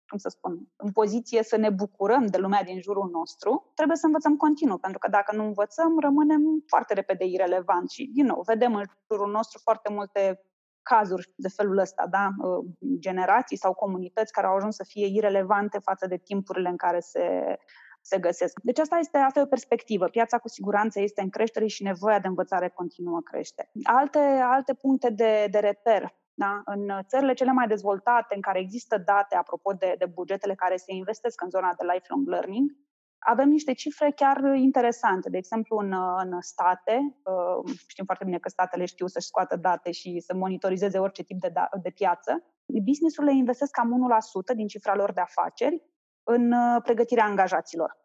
cum 0.07 0.19
să 0.19 0.29
spun, 0.29 0.69
în 0.77 0.93
poziție 0.93 1.43
să 1.43 1.57
ne 1.57 1.71
bucurăm 1.71 2.27
de 2.27 2.39
lumea 2.39 2.63
din 2.63 2.81
jurul 2.81 3.11
nostru, 3.13 3.73
trebuie 3.75 3.97
să 3.97 4.07
învățăm 4.07 4.37
continuu, 4.37 4.79
pentru 4.79 4.99
că 4.99 5.09
dacă 5.09 5.37
nu 5.37 5.45
învățăm, 5.45 5.99
rămânem 5.99 6.65
foarte 6.67 6.95
repede 6.95 7.25
irelevant 7.25 7.91
și, 7.91 8.11
din 8.15 8.27
nou, 8.27 8.43
vedem 8.43 8.75
în 8.75 8.85
jurul 9.13 9.31
nostru 9.31 9.61
foarte 9.63 9.93
multe 9.93 10.41
cazuri 10.83 11.33
de 11.37 11.49
felul 11.49 11.79
ăsta, 11.79 12.07
da? 12.07 12.29
Uh, 12.39 12.65
generații 12.99 13.57
sau 13.57 13.75
comunități 13.75 14.33
care 14.33 14.47
au 14.47 14.57
ajuns 14.57 14.75
să 14.75 14.85
fie 14.85 15.07
irelevante 15.07 15.79
față 15.79 16.07
de 16.07 16.17
timpurile 16.17 16.69
în 16.69 16.77
care 16.77 17.01
se, 17.01 17.57
se 18.01 18.19
găsesc. 18.19 18.61
Deci 18.63 18.79
asta 18.79 18.97
este, 18.97 19.19
asta 19.19 19.39
e 19.39 19.43
o 19.43 19.47
perspectivă. 19.47 20.07
Piața 20.07 20.39
cu 20.39 20.49
siguranță 20.49 21.01
este 21.01 21.21
în 21.21 21.31
creștere 21.31 21.67
și 21.67 21.83
nevoia 21.83 22.19
de 22.19 22.27
învățare 22.27 22.69
continuă 22.69 23.21
crește. 23.21 23.71
Alte, 23.83 24.19
alte 24.43 24.75
puncte 24.75 25.11
de, 25.11 25.49
de 25.51 25.59
reper 25.59 26.15
da? 26.35 26.63
În 26.65 26.93
țările 27.07 27.33
cele 27.33 27.53
mai 27.53 27.67
dezvoltate, 27.67 28.35
în 28.35 28.41
care 28.41 28.59
există 28.59 28.99
date 28.99 29.37
apropo 29.37 29.73
de, 29.73 29.95
de 29.99 30.07
bugetele 30.07 30.55
care 30.55 30.77
se 30.77 30.93
investesc 30.93 31.43
în 31.43 31.51
zona 31.51 31.75
de 31.79 31.85
lifelong 31.93 32.29
learning, 32.29 32.71
avem 33.19 33.49
niște 33.49 33.73
cifre 33.73 34.11
chiar 34.11 34.55
interesante. 34.55 35.31
De 35.31 35.37
exemplu, 35.37 35.77
în, 35.77 35.93
în 36.17 36.41
state, 36.41 37.17
uh, 37.25 37.75
știm 37.87 38.05
foarte 38.05 38.25
bine 38.25 38.39
că 38.39 38.49
statele 38.49 38.85
știu 38.85 39.07
să-și 39.07 39.27
scoată 39.27 39.57
date 39.57 39.91
și 39.91 40.21
să 40.21 40.35
monitorizeze 40.35 40.99
orice 40.99 41.23
tip 41.23 41.41
de, 41.41 41.49
da, 41.49 41.69
de 41.83 41.91
piață, 41.91 42.43
businessurile 42.85 43.35
investesc 43.35 43.71
cam 43.71 44.19
1% 44.53 44.57
din 44.57 44.67
cifra 44.67 44.95
lor 44.95 45.13
de 45.13 45.21
afaceri 45.21 45.83
în 46.23 46.53
uh, 46.53 46.83
pregătirea 46.83 47.25
angajaților. 47.25 48.03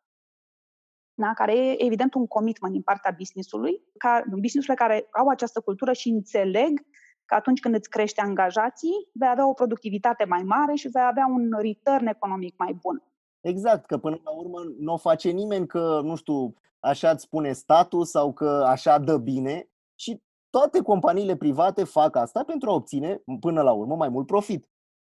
Da? 1.13 1.33
care 1.33 1.57
e 1.57 1.83
evident 1.83 2.13
un 2.13 2.27
commitment 2.27 2.73
din 2.73 2.81
partea 2.81 3.13
businessului, 3.17 3.83
ca, 3.97 4.23
businessurile 4.29 4.83
care 4.83 5.07
au 5.11 5.27
această 5.27 5.59
cultură 5.59 5.93
și 5.93 6.09
înțeleg 6.09 6.81
că 7.29 7.35
atunci 7.35 7.59
când 7.59 7.75
îți 7.75 7.89
crește 7.89 8.21
angajații, 8.21 9.09
vei 9.13 9.29
avea 9.31 9.49
o 9.49 9.53
productivitate 9.53 10.25
mai 10.25 10.43
mare 10.43 10.73
și 10.75 10.87
vei 10.87 11.03
avea 11.05 11.25
un 11.29 11.49
return 11.57 12.07
economic 12.07 12.57
mai 12.57 12.77
bun. 12.81 13.03
Exact, 13.41 13.85
că 13.85 13.97
până 13.97 14.19
la 14.23 14.31
urmă 14.31 14.59
nu 14.79 14.93
o 14.93 14.97
face 14.97 15.29
nimeni 15.29 15.67
că, 15.67 16.01
nu 16.03 16.15
știu, 16.15 16.53
așa 16.79 17.09
îți 17.09 17.23
spune 17.23 17.51
status 17.51 18.09
sau 18.09 18.33
că 18.33 18.63
așa 18.67 18.97
dă 18.97 19.17
bine 19.17 19.69
și 19.99 20.21
toate 20.49 20.81
companiile 20.81 21.35
private 21.35 21.83
fac 21.83 22.15
asta 22.15 22.43
pentru 22.43 22.69
a 22.69 22.73
obține 22.73 23.21
până 23.39 23.61
la 23.61 23.71
urmă 23.71 23.95
mai 23.95 24.09
mult 24.09 24.25
profit. 24.25 24.69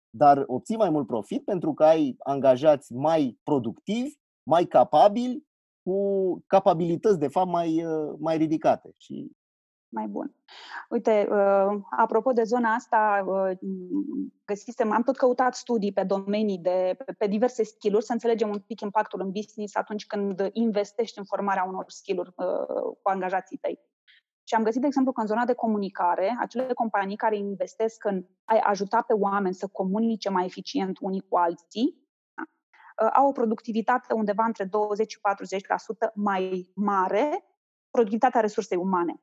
Dar 0.10 0.44
obții 0.48 0.78
mai 0.78 0.90
mult 0.90 1.08
profit 1.08 1.44
pentru 1.44 1.74
că 1.74 1.84
ai 1.84 2.16
angajați 2.20 2.94
mai 2.94 3.40
productivi, 3.44 4.14
mai 4.44 4.66
capabili, 4.66 5.46
cu 5.84 6.00
capabilități 6.48 7.20
de 7.20 7.28
fapt 7.28 7.50
mai, 7.50 7.86
mai 8.20 8.38
ridicate. 8.38 8.94
Și 8.98 9.32
mai 9.90 10.08
bun. 10.08 10.36
Uite, 10.90 11.28
uh, 11.32 11.80
apropo 11.90 12.32
de 12.32 12.44
zona 12.44 12.74
asta, 12.74 13.24
uh, 13.28 13.58
găsisem, 14.46 14.92
am 14.92 15.04
tot 15.04 15.18
căutat 15.18 15.56
studii 15.56 15.94
pe 15.94 16.04
domenii, 16.04 16.58
de, 16.58 16.98
pe 17.18 17.28
diverse 17.28 17.64
skill-uri, 17.64 18.06
să 18.06 18.14
înțelegem 18.14 18.50
un 18.50 18.60
pic 18.60 18.82
impactul 18.82 19.22
în 19.22 19.32
business 19.32 19.76
atunci 19.76 20.06
când 20.06 20.50
investești 20.52 21.18
în 21.18 21.26
formarea 21.26 21.64
unor 21.64 21.86
skill-uri 21.88 22.34
uh, 22.36 22.96
cu 23.02 23.10
angajații 23.10 23.58
tăi. 23.58 23.80
Și 24.44 24.56
am 24.56 24.64
găsit, 24.64 24.82
de 24.82 24.88
exemplu, 24.88 25.12
că 25.12 25.22
în 25.22 25.28
zona 25.28 25.46
de 25.46 25.54
comunicare, 25.54 26.38
acele 26.40 26.74
companii 26.74 27.16
care 27.16 27.38
investesc 27.38 28.06
în 28.06 28.26
a 28.46 28.60
ajuta 28.64 29.02
pe 29.02 29.14
oameni 29.14 29.54
să 29.54 29.68
comunice 29.68 30.30
mai 30.30 30.46
eficient 30.46 30.98
unii 31.02 31.26
cu 31.30 31.38
alții, 31.38 32.08
au 33.14 33.28
o 33.28 33.32
productivitate 33.32 34.14
undeva 34.14 34.44
între 34.44 34.64
20 34.64 35.12
și 35.12 35.20
40% 36.10 36.14
mai 36.14 36.72
mare, 36.76 37.46
productivitatea 37.90 38.42
resursei 38.42 38.78
umane. 38.78 39.22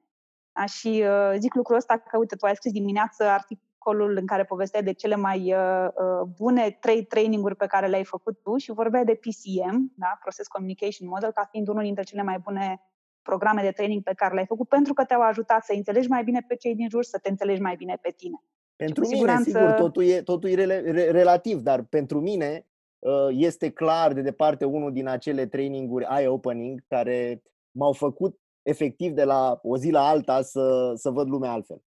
Da? 0.55 0.67
Și 0.67 1.05
uh, 1.07 1.39
zic 1.39 1.55
lucrul 1.55 1.77
ăsta 1.77 1.97
că, 1.97 2.19
uite, 2.19 2.37
tu 2.37 2.47
ai 2.47 2.55
scris 2.55 2.73
dimineață 2.73 3.25
articolul 3.25 4.17
în 4.17 4.27
care 4.27 4.45
povesteai 4.45 4.83
de 4.83 4.93
cele 4.93 5.17
mai 5.17 5.55
uh, 5.55 5.89
uh, 5.89 6.29
bune 6.37 6.79
trei 6.81 7.05
traininguri 7.05 7.57
pe 7.57 7.67
care 7.67 7.87
le-ai 7.87 8.05
făcut 8.05 8.43
tu 8.43 8.57
și 8.57 8.73
vorbeai 8.73 9.05
de 9.05 9.15
PCM, 9.15 9.93
da? 9.97 10.19
Process 10.21 10.49
Communication 10.49 11.09
Model, 11.09 11.31
ca 11.33 11.49
fiind 11.51 11.69
unul 11.69 11.83
dintre 11.83 12.03
cele 12.03 12.23
mai 12.23 12.39
bune 12.39 12.81
programe 13.23 13.63
de 13.63 13.71
training 13.71 14.03
pe 14.03 14.15
care 14.15 14.35
le-ai 14.35 14.47
făcut, 14.47 14.69
pentru 14.69 14.93
că 14.93 15.05
te-au 15.05 15.21
ajutat 15.21 15.65
să 15.65 15.73
înțelegi 15.73 16.09
mai 16.09 16.25
bine 16.25 16.45
pe 16.49 16.57
cei 16.57 16.75
din 16.75 16.89
jur, 16.89 17.05
să 17.05 17.19
te 17.23 17.29
înțelegi 17.29 17.61
mai 17.61 17.77
bine 17.77 17.99
pe 18.03 18.11
tine. 18.17 18.43
Pentru 18.77 19.03
mine, 19.03 19.15
siguranță... 19.15 19.51
sigur, 19.51 19.71
totul 19.71 20.05
e, 20.05 20.23
totul 20.23 20.49
e 20.51 20.55
rele, 20.55 20.81
re, 20.81 21.11
relativ, 21.11 21.61
dar 21.61 21.83
pentru 21.83 22.21
mine 22.21 22.67
uh, 22.99 23.29
este 23.31 23.71
clar 23.71 24.13
de 24.13 24.21
departe 24.21 24.65
unul 24.65 24.93
din 24.93 25.09
acele 25.09 25.47
traininguri 25.47 26.07
eye-opening 26.19 26.85
care 26.89 27.43
m-au 27.71 27.93
făcut 27.93 28.39
efectiv 28.64 29.12
de 29.12 29.25
la 29.25 29.59
o 29.62 29.76
zi 29.76 29.90
la 29.90 30.06
alta 30.06 30.42
să, 30.42 30.92
să 30.94 31.11
văd 31.11 31.28
lumea 31.28 31.50
altfel. 31.50 31.83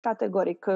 Categoric. 0.00 0.66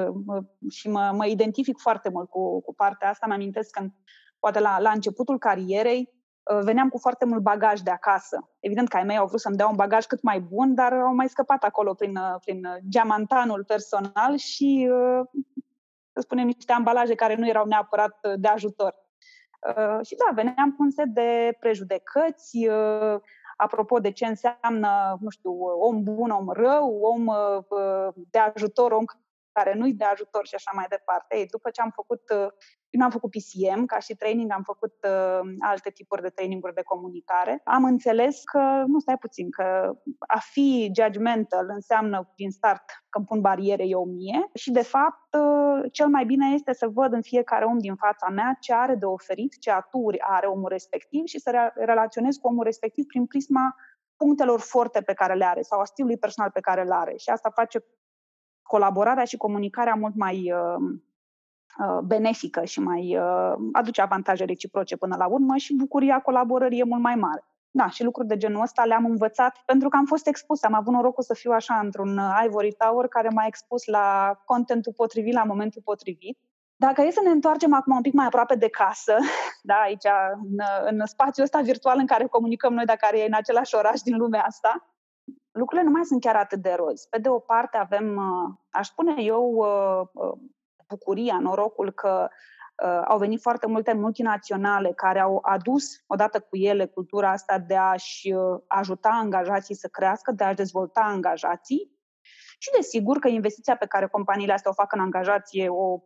Și 0.69 0.89
mă, 0.89 1.11
mă 1.15 1.25
identific 1.25 1.77
foarte 1.77 2.09
mult 2.09 2.29
cu, 2.29 2.61
cu 2.61 2.73
partea 2.73 3.09
asta. 3.09 3.25
Mă 3.27 3.33
amintesc 3.33 3.69
când, 3.69 3.91
poate 4.39 4.59
la, 4.59 4.79
la 4.79 4.91
începutul 4.91 5.37
carierei, 5.37 6.13
ă, 6.49 6.61
veneam 6.61 6.89
cu 6.89 6.97
foarte 6.97 7.25
mult 7.25 7.41
bagaj 7.41 7.79
de 7.79 7.91
acasă. 7.91 8.49
Evident 8.59 8.87
că 8.87 8.97
ai 8.97 9.03
mei 9.03 9.17
au 9.17 9.27
vrut 9.27 9.39
să-mi 9.39 9.55
dea 9.55 9.67
un 9.67 9.75
bagaj 9.75 10.05
cât 10.05 10.21
mai 10.21 10.39
bun, 10.39 10.75
dar 10.75 10.93
au 10.93 11.15
mai 11.15 11.29
scăpat 11.29 11.63
acolo 11.63 11.93
prin, 11.93 12.19
prin 12.41 12.67
geamantanul 12.89 13.63
personal 13.63 14.37
și, 14.37 14.89
ă, 14.91 15.29
să 16.13 16.21
spunem, 16.21 16.45
niște 16.45 16.71
ambalaje 16.71 17.15
care 17.15 17.35
nu 17.35 17.47
erau 17.47 17.65
neapărat 17.65 18.19
de 18.35 18.47
ajutor. 18.47 18.95
Ă, 19.75 19.99
și 20.03 20.15
da, 20.15 20.33
veneam 20.33 20.71
cu 20.71 20.83
un 20.83 20.91
set 20.91 21.07
de 21.07 21.57
prejudecăți, 21.59 22.67
apropo 23.61 23.99
de 23.99 24.11
ce 24.11 24.25
înseamnă, 24.25 25.17
nu 25.19 25.29
știu, 25.29 25.51
om 25.79 26.03
bun, 26.03 26.29
om 26.29 26.49
rău, 26.49 26.99
om 27.01 27.27
uh, 27.27 28.13
de 28.29 28.39
ajutor, 28.39 28.91
om 28.91 29.05
care 29.59 29.73
nu-i 29.79 29.93
de 29.93 30.03
ajutor 30.03 30.47
și 30.47 30.55
așa 30.55 30.71
mai 30.73 30.85
departe. 30.89 31.37
Ei, 31.37 31.45
după 31.45 31.69
ce 31.69 31.81
am 31.81 31.91
făcut, 31.99 32.23
uh, 32.29 32.47
nu 32.89 33.03
am 33.03 33.11
făcut 33.17 33.31
PCM 33.31 33.85
ca 33.85 33.99
și 33.99 34.15
training, 34.15 34.51
am 34.51 34.63
făcut 34.63 34.95
uh, 35.03 35.39
alte 35.59 35.89
tipuri 35.89 36.21
de 36.21 36.29
traininguri 36.29 36.73
de 36.73 36.89
comunicare, 36.91 37.61
am 37.63 37.83
înțeles 37.83 38.43
că, 38.43 38.83
nu 38.87 38.99
stai 38.99 39.17
puțin, 39.17 39.49
că 39.49 39.65
a 40.19 40.39
fi 40.51 40.91
judgmental 40.99 41.65
înseamnă 41.69 42.33
din 42.35 42.51
start 42.51 42.83
că 43.09 43.17
îmi 43.17 43.27
pun 43.27 43.41
bariere 43.41 43.85
eu 43.85 44.03
mie 44.05 44.49
și, 44.53 44.71
de 44.71 44.83
fapt, 44.83 45.33
uh, 45.33 45.91
cel 45.91 46.07
mai 46.07 46.25
bine 46.25 46.47
este 46.53 46.73
să 46.73 46.87
văd 46.87 47.13
în 47.13 47.21
fiecare 47.21 47.65
om 47.65 47.77
din 47.77 47.95
fața 47.95 48.29
mea 48.29 48.57
ce 48.59 48.73
are 48.73 48.95
de 48.95 49.05
oferit, 49.05 49.59
ce 49.59 49.71
aturi 49.71 50.19
are 50.19 50.47
omul 50.47 50.69
respectiv 50.69 51.25
și 51.25 51.39
să 51.39 51.49
re- 51.49 51.73
relaționez 51.75 52.35
cu 52.35 52.47
omul 52.47 52.63
respectiv 52.63 53.05
prin 53.05 53.25
prisma 53.25 53.75
punctelor 54.15 54.59
forte 54.59 55.01
pe 55.01 55.13
care 55.13 55.33
le 55.33 55.45
are 55.45 55.61
sau 55.61 55.79
a 55.79 55.85
stilului 55.85 56.17
personal 56.17 56.51
pe 56.51 56.59
care 56.59 56.83
le 56.83 56.93
are. 56.93 57.15
Și 57.17 57.29
asta 57.29 57.49
face 57.49 57.83
colaborarea 58.73 59.23
și 59.23 59.37
comunicarea 59.37 59.93
mult 59.93 60.15
mai 60.15 60.51
uh, 60.51 60.79
uh, 61.85 61.99
benefică 62.03 62.63
și 62.63 62.79
mai 62.79 63.17
uh, 63.17 63.53
aduce 63.71 64.01
avantaje 64.01 64.45
reciproce 64.45 64.97
până 64.97 65.15
la 65.17 65.27
urmă 65.27 65.55
și 65.57 65.75
bucuria 65.75 66.19
colaborării 66.19 66.79
e 66.79 66.83
mult 66.83 67.01
mai 67.01 67.15
mare. 67.15 67.43
Da, 67.71 67.89
și 67.89 68.03
lucruri 68.03 68.27
de 68.27 68.37
genul 68.37 68.61
ăsta 68.61 68.83
le-am 68.85 69.05
învățat 69.05 69.61
pentru 69.65 69.89
că 69.89 69.97
am 69.97 70.05
fost 70.05 70.27
expus. 70.27 70.63
Am 70.63 70.73
avut 70.73 70.93
norocul 70.93 71.23
să 71.23 71.33
fiu 71.33 71.51
așa 71.51 71.79
într-un 71.83 72.19
Ivory 72.45 72.75
Tower 72.77 73.07
care 73.07 73.29
m-a 73.29 73.45
expus 73.45 73.85
la 73.85 74.39
contentul 74.45 74.93
potrivit 74.93 75.33
la 75.33 75.43
momentul 75.43 75.81
potrivit. 75.85 76.37
Dacă 76.75 77.01
e 77.01 77.11
să 77.11 77.21
ne 77.23 77.29
întoarcem 77.29 77.73
acum 77.73 77.95
un 77.95 78.01
pic 78.01 78.13
mai 78.13 78.25
aproape 78.25 78.55
de 78.55 78.69
casă, 78.69 79.15
da, 79.69 79.75
aici, 79.75 80.07
în, 80.33 80.57
în 80.89 81.05
spațiul 81.05 81.45
ăsta 81.45 81.61
virtual 81.61 81.97
în 81.99 82.05
care 82.05 82.25
comunicăm 82.25 82.73
noi, 82.73 82.85
dacă 82.85 83.15
e 83.15 83.25
în 83.25 83.33
același 83.33 83.75
oraș 83.75 83.99
din 84.01 84.17
lumea 84.17 84.41
asta, 84.41 84.88
lucrurile 85.59 85.87
nu 85.87 85.93
mai 85.95 86.05
sunt 86.05 86.21
chiar 86.21 86.35
atât 86.35 86.61
de 86.61 86.73
roz. 86.77 87.05
Pe 87.05 87.17
de 87.17 87.29
o 87.29 87.39
parte 87.39 87.77
avem, 87.77 88.15
uh, 88.15 88.53
aș 88.69 88.87
spune 88.87 89.23
eu, 89.23 89.43
uh, 89.55 90.07
uh, 90.13 90.37
bucuria, 90.87 91.39
norocul 91.39 91.91
că 91.91 92.27
au 93.05 93.17
venit 93.17 93.41
foarte 93.41 93.67
multe 93.67 93.93
multinaționale 93.93 94.91
care 94.95 95.19
au 95.19 95.39
adus 95.41 96.03
odată 96.07 96.39
cu 96.39 96.57
ele 96.57 96.85
cultura 96.85 97.31
asta 97.31 97.57
de 97.57 97.75
a-și 97.75 98.35
ajuta 98.67 99.09
angajații 99.09 99.75
să 99.75 99.87
crească, 99.87 100.31
de 100.31 100.43
a-și 100.43 100.55
dezvolta 100.55 101.01
angajații. 101.01 101.91
Și 102.57 102.69
desigur 102.75 103.19
că 103.19 103.27
investiția 103.27 103.75
pe 103.75 103.85
care 103.85 104.07
companiile 104.07 104.53
astea 104.53 104.71
o 104.71 104.73
fac 104.73 104.93
în 104.93 104.99
angajație 104.99 105.63
e 105.63 105.69
o 105.69 105.99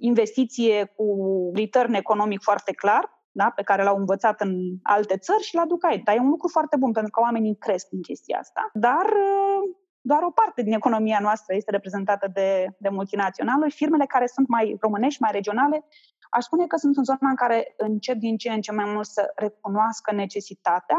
investiție 0.00 0.84
cu 0.84 1.06
return 1.54 1.94
economic 1.94 2.42
foarte 2.42 2.72
clar, 2.72 3.19
da? 3.32 3.52
pe 3.56 3.62
care 3.62 3.82
l-au 3.82 3.96
învățat 3.96 4.40
în 4.40 4.76
alte 4.82 5.16
țări 5.16 5.42
și 5.42 5.54
l-aduc 5.54 5.84
aici. 5.84 6.02
Dar 6.02 6.16
e 6.16 6.18
un 6.18 6.28
lucru 6.28 6.48
foarte 6.48 6.76
bun 6.76 6.92
pentru 6.92 7.10
că 7.10 7.20
oamenii 7.20 7.56
cresc 7.56 7.88
din 7.88 8.02
chestia 8.02 8.38
asta. 8.38 8.70
Dar 8.72 9.04
uh, 9.04 9.76
doar 10.00 10.22
o 10.22 10.30
parte 10.30 10.62
din 10.62 10.72
economia 10.72 11.18
noastră 11.20 11.54
este 11.54 11.70
reprezentată 11.70 12.30
de, 12.32 12.66
de 12.78 12.88
multinaționale. 12.88 13.68
Firmele 13.68 14.04
care 14.06 14.26
sunt 14.26 14.48
mai 14.48 14.76
românești, 14.80 15.22
mai 15.22 15.30
regionale, 15.32 15.84
aș 16.30 16.44
spune 16.44 16.66
că 16.66 16.76
sunt 16.76 16.96
în 16.96 17.04
zona 17.04 17.28
în 17.28 17.34
care 17.34 17.74
încep 17.76 18.16
din 18.16 18.36
ce 18.36 18.50
în 18.50 18.60
ce 18.60 18.72
mai 18.72 18.92
mult 18.92 19.06
să 19.06 19.32
recunoască 19.34 20.14
necesitatea, 20.14 20.96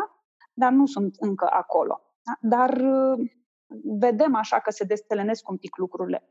dar 0.53 0.71
nu 0.71 0.85
sunt 0.85 1.15
încă 1.19 1.47
acolo. 1.51 2.01
Da? 2.23 2.33
Dar 2.41 2.69
uh, 2.69 3.29
vedem 3.83 4.35
așa 4.35 4.59
că 4.59 4.71
se 4.71 4.83
destelenesc 4.83 5.49
un 5.49 5.57
pic 5.57 5.77
lucrurile 5.77 6.27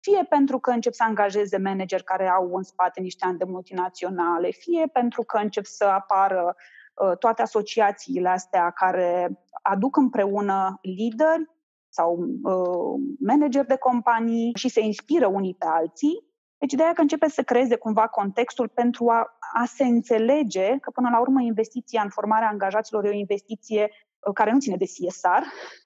fie 0.00 0.26
pentru 0.28 0.58
că 0.58 0.70
încep 0.70 0.92
să 0.92 1.02
angajeze 1.02 1.58
manageri 1.58 2.04
care 2.04 2.28
au 2.28 2.54
în 2.54 2.62
spate 2.62 3.00
niște 3.00 3.26
ani 3.26 3.38
de 3.38 3.44
multinaționale, 3.44 4.50
fie 4.50 4.86
pentru 4.92 5.22
că 5.22 5.38
încep 5.38 5.64
să 5.64 5.84
apară 5.84 6.56
uh, 6.94 7.16
toate 7.18 7.42
asociațiile 7.42 8.28
astea 8.28 8.70
care 8.70 9.38
aduc 9.62 9.96
împreună 9.96 10.78
lideri 10.82 11.50
sau 11.88 12.18
uh, 12.42 13.00
manageri 13.20 13.66
de 13.66 13.76
companii 13.76 14.52
și 14.54 14.68
se 14.68 14.80
inspiră 14.80 15.26
unii 15.26 15.54
pe 15.54 15.66
alții. 15.66 16.28
Deci 16.58 16.72
ideea 16.72 16.92
că 16.92 17.00
începe 17.00 17.28
să 17.28 17.42
creeze 17.42 17.76
cumva 17.76 18.06
contextul 18.06 18.68
pentru 18.68 19.08
a, 19.08 19.38
a 19.54 19.64
se 19.64 19.84
înțelege 19.84 20.76
că 20.78 20.90
până 20.90 21.08
la 21.10 21.20
urmă 21.20 21.40
investiția 21.40 22.02
în 22.02 22.08
formarea 22.08 22.48
angajaților 22.48 23.04
e 23.04 23.08
o 23.08 23.12
investiție 23.12 23.82
uh, 23.82 24.32
care 24.34 24.52
nu 24.52 24.58
ține 24.58 24.76
de 24.76 24.84
CSR, 24.84 25.42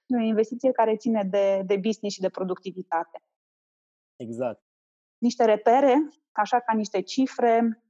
e 0.06 0.16
o 0.16 0.20
investiție 0.20 0.72
care 0.72 0.96
ține 0.96 1.22
de, 1.30 1.62
de 1.66 1.76
business 1.76 2.14
și 2.14 2.20
de 2.20 2.28
productivitate. 2.28 3.22
Exact. 4.16 4.62
Niște 5.18 5.44
repere, 5.44 6.08
așa 6.32 6.60
ca 6.60 6.72
niște 6.72 7.00
cifre, 7.00 7.82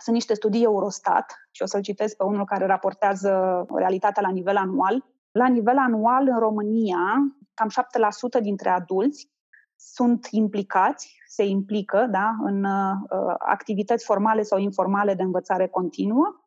sunt 0.00 0.14
niște 0.14 0.34
studii 0.34 0.64
Eurostat 0.64 1.48
și 1.50 1.62
o 1.62 1.66
să-l 1.66 1.80
citesc 1.80 2.16
pe 2.16 2.24
unul 2.24 2.44
care 2.44 2.66
raportează 2.66 3.64
realitatea 3.74 4.22
la 4.22 4.30
nivel 4.30 4.56
anual. 4.56 5.04
La 5.30 5.48
nivel 5.48 5.78
anual, 5.78 6.28
în 6.28 6.38
România, 6.38 6.98
cam 7.54 7.68
7% 8.38 8.42
dintre 8.42 8.68
adulți 8.68 9.32
sunt 9.76 10.26
implicați, 10.30 11.16
se 11.26 11.44
implică 11.44 12.06
da, 12.10 12.30
în 12.42 12.64
uh, 12.64 13.34
activități 13.38 14.04
formale 14.04 14.42
sau 14.42 14.58
informale 14.58 15.14
de 15.14 15.22
învățare 15.22 15.68
continuă, 15.68 16.44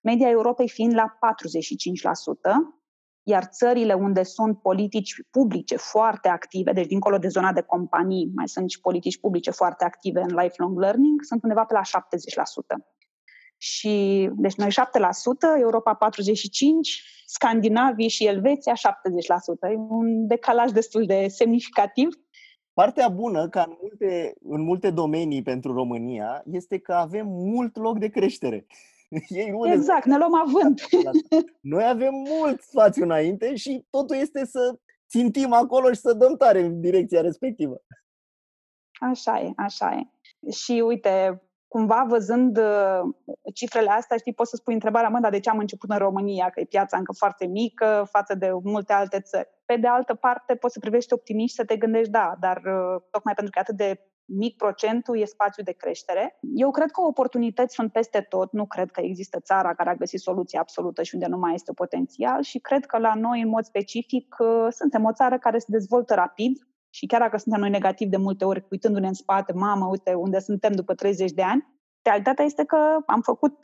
media 0.00 0.28
Europei 0.28 0.68
fiind 0.68 0.94
la 0.94 1.18
45% 1.18 2.79
iar 3.22 3.44
țările 3.44 3.94
unde 3.94 4.22
sunt 4.22 4.60
politici 4.60 5.14
publice 5.30 5.76
foarte 5.76 6.28
active, 6.28 6.72
deci 6.72 6.86
dincolo 6.86 7.18
de 7.18 7.28
zona 7.28 7.52
de 7.52 7.60
companii, 7.60 8.30
mai 8.34 8.48
sunt 8.48 8.70
și 8.70 8.80
politici 8.80 9.20
publice 9.20 9.50
foarte 9.50 9.84
active 9.84 10.20
în 10.20 10.36
lifelong 10.42 10.78
learning, 10.78 11.22
sunt 11.22 11.42
undeva 11.42 11.64
pe 11.64 11.74
la 11.74 11.80
70%. 11.80 12.84
Și, 13.56 14.28
deci 14.32 14.54
noi 14.54 14.68
7%, 14.70 14.72
Europa 15.60 15.98
45%, 15.98 16.00
Scandinavii 17.26 18.08
și 18.08 18.26
Elveția 18.26 18.72
70%. 18.74 19.70
E 19.70 19.76
un 19.76 20.26
decalaj 20.26 20.70
destul 20.70 21.06
de 21.06 21.26
semnificativ. 21.28 22.08
Partea 22.72 23.08
bună, 23.08 23.48
ca 23.48 23.62
în 23.68 23.76
multe, 23.80 24.34
în 24.42 24.62
multe 24.62 24.90
domenii 24.90 25.42
pentru 25.42 25.72
România, 25.72 26.42
este 26.50 26.78
că 26.78 26.92
avem 26.92 27.26
mult 27.26 27.76
loc 27.76 27.98
de 27.98 28.08
creștere. 28.08 28.66
Ei 29.28 29.52
unde 29.52 29.72
exact, 29.72 30.04
ne 30.04 30.16
luăm 30.16 30.34
avânt. 30.34 30.80
Noi 31.60 31.84
avem 31.84 32.14
mult 32.14 32.60
spațiu 32.60 33.02
înainte 33.02 33.54
și 33.54 33.86
totul 33.90 34.16
este 34.16 34.44
să 34.44 34.78
țintim 35.08 35.52
acolo 35.52 35.92
și 35.92 36.00
să 36.00 36.12
dăm 36.12 36.36
tare 36.36 36.60
în 36.60 36.80
direcția 36.80 37.20
respectivă. 37.20 37.82
Așa 39.00 39.40
e, 39.40 39.52
așa 39.56 39.92
e. 39.92 40.02
Și 40.50 40.72
uite, 40.72 41.42
cumva 41.68 42.04
văzând 42.08 42.58
uh, 42.58 43.00
cifrele 43.54 43.90
astea, 43.90 44.16
știi, 44.16 44.32
poți 44.32 44.50
să 44.50 44.56
spui 44.56 44.74
întrebarea, 44.74 45.08
mă, 45.08 45.18
dar 45.20 45.30
de 45.30 45.40
ce 45.40 45.50
am 45.50 45.58
început 45.58 45.90
în 45.90 45.98
România, 45.98 46.50
că 46.50 46.60
e 46.60 46.64
piața 46.64 46.96
încă 46.96 47.12
foarte 47.12 47.46
mică 47.46 48.08
față 48.10 48.34
de 48.34 48.50
multe 48.62 48.92
alte 48.92 49.20
țări. 49.20 49.48
Pe 49.64 49.76
de 49.76 49.86
altă 49.86 50.14
parte, 50.14 50.54
poți 50.54 50.72
să 50.72 50.80
privești 50.80 51.12
optimist 51.12 51.48
și 51.48 51.60
să 51.60 51.64
te 51.64 51.76
gândești, 51.76 52.10
da, 52.10 52.36
dar 52.40 52.56
uh, 52.56 53.02
tocmai 53.10 53.34
pentru 53.34 53.52
că 53.52 53.58
atât 53.58 53.76
de 53.76 54.09
mic 54.36 54.56
procentul 54.56 55.18
e 55.18 55.24
spațiu 55.24 55.62
de 55.62 55.72
creștere. 55.72 56.38
Eu 56.54 56.70
cred 56.70 56.90
că 56.90 57.00
oportunități 57.00 57.74
sunt 57.74 57.92
peste 57.92 58.26
tot, 58.28 58.52
nu 58.52 58.66
cred 58.66 58.90
că 58.90 59.00
există 59.00 59.40
țara 59.40 59.74
care 59.74 59.90
a 59.90 59.94
găsit 59.94 60.20
soluție 60.20 60.58
absolută 60.58 61.02
și 61.02 61.14
unde 61.14 61.26
nu 61.26 61.38
mai 61.38 61.54
este 61.54 61.72
potențial 61.72 62.42
și 62.42 62.58
cred 62.58 62.86
că 62.86 62.98
la 62.98 63.14
noi, 63.14 63.40
în 63.40 63.48
mod 63.48 63.64
specific, 63.64 64.36
uh, 64.38 64.66
suntem 64.70 65.04
o 65.04 65.12
țară 65.12 65.38
care 65.38 65.58
se 65.58 65.66
dezvoltă 65.68 66.14
rapid, 66.14 66.58
și 66.90 67.06
chiar 67.06 67.20
dacă 67.20 67.36
suntem 67.36 67.60
noi 67.60 67.70
negativi 67.70 68.10
de 68.10 68.16
multe 68.16 68.44
ori, 68.44 68.66
uitându-ne 68.70 69.06
în 69.06 69.14
spate, 69.14 69.52
mamă, 69.52 69.86
uite 69.86 70.14
unde 70.14 70.38
suntem 70.38 70.72
după 70.72 70.94
30 70.94 71.32
de 71.32 71.42
ani, 71.42 71.66
realitatea 72.02 72.44
este 72.44 72.64
că 72.64 72.98
am 73.06 73.20
făcut 73.20 73.58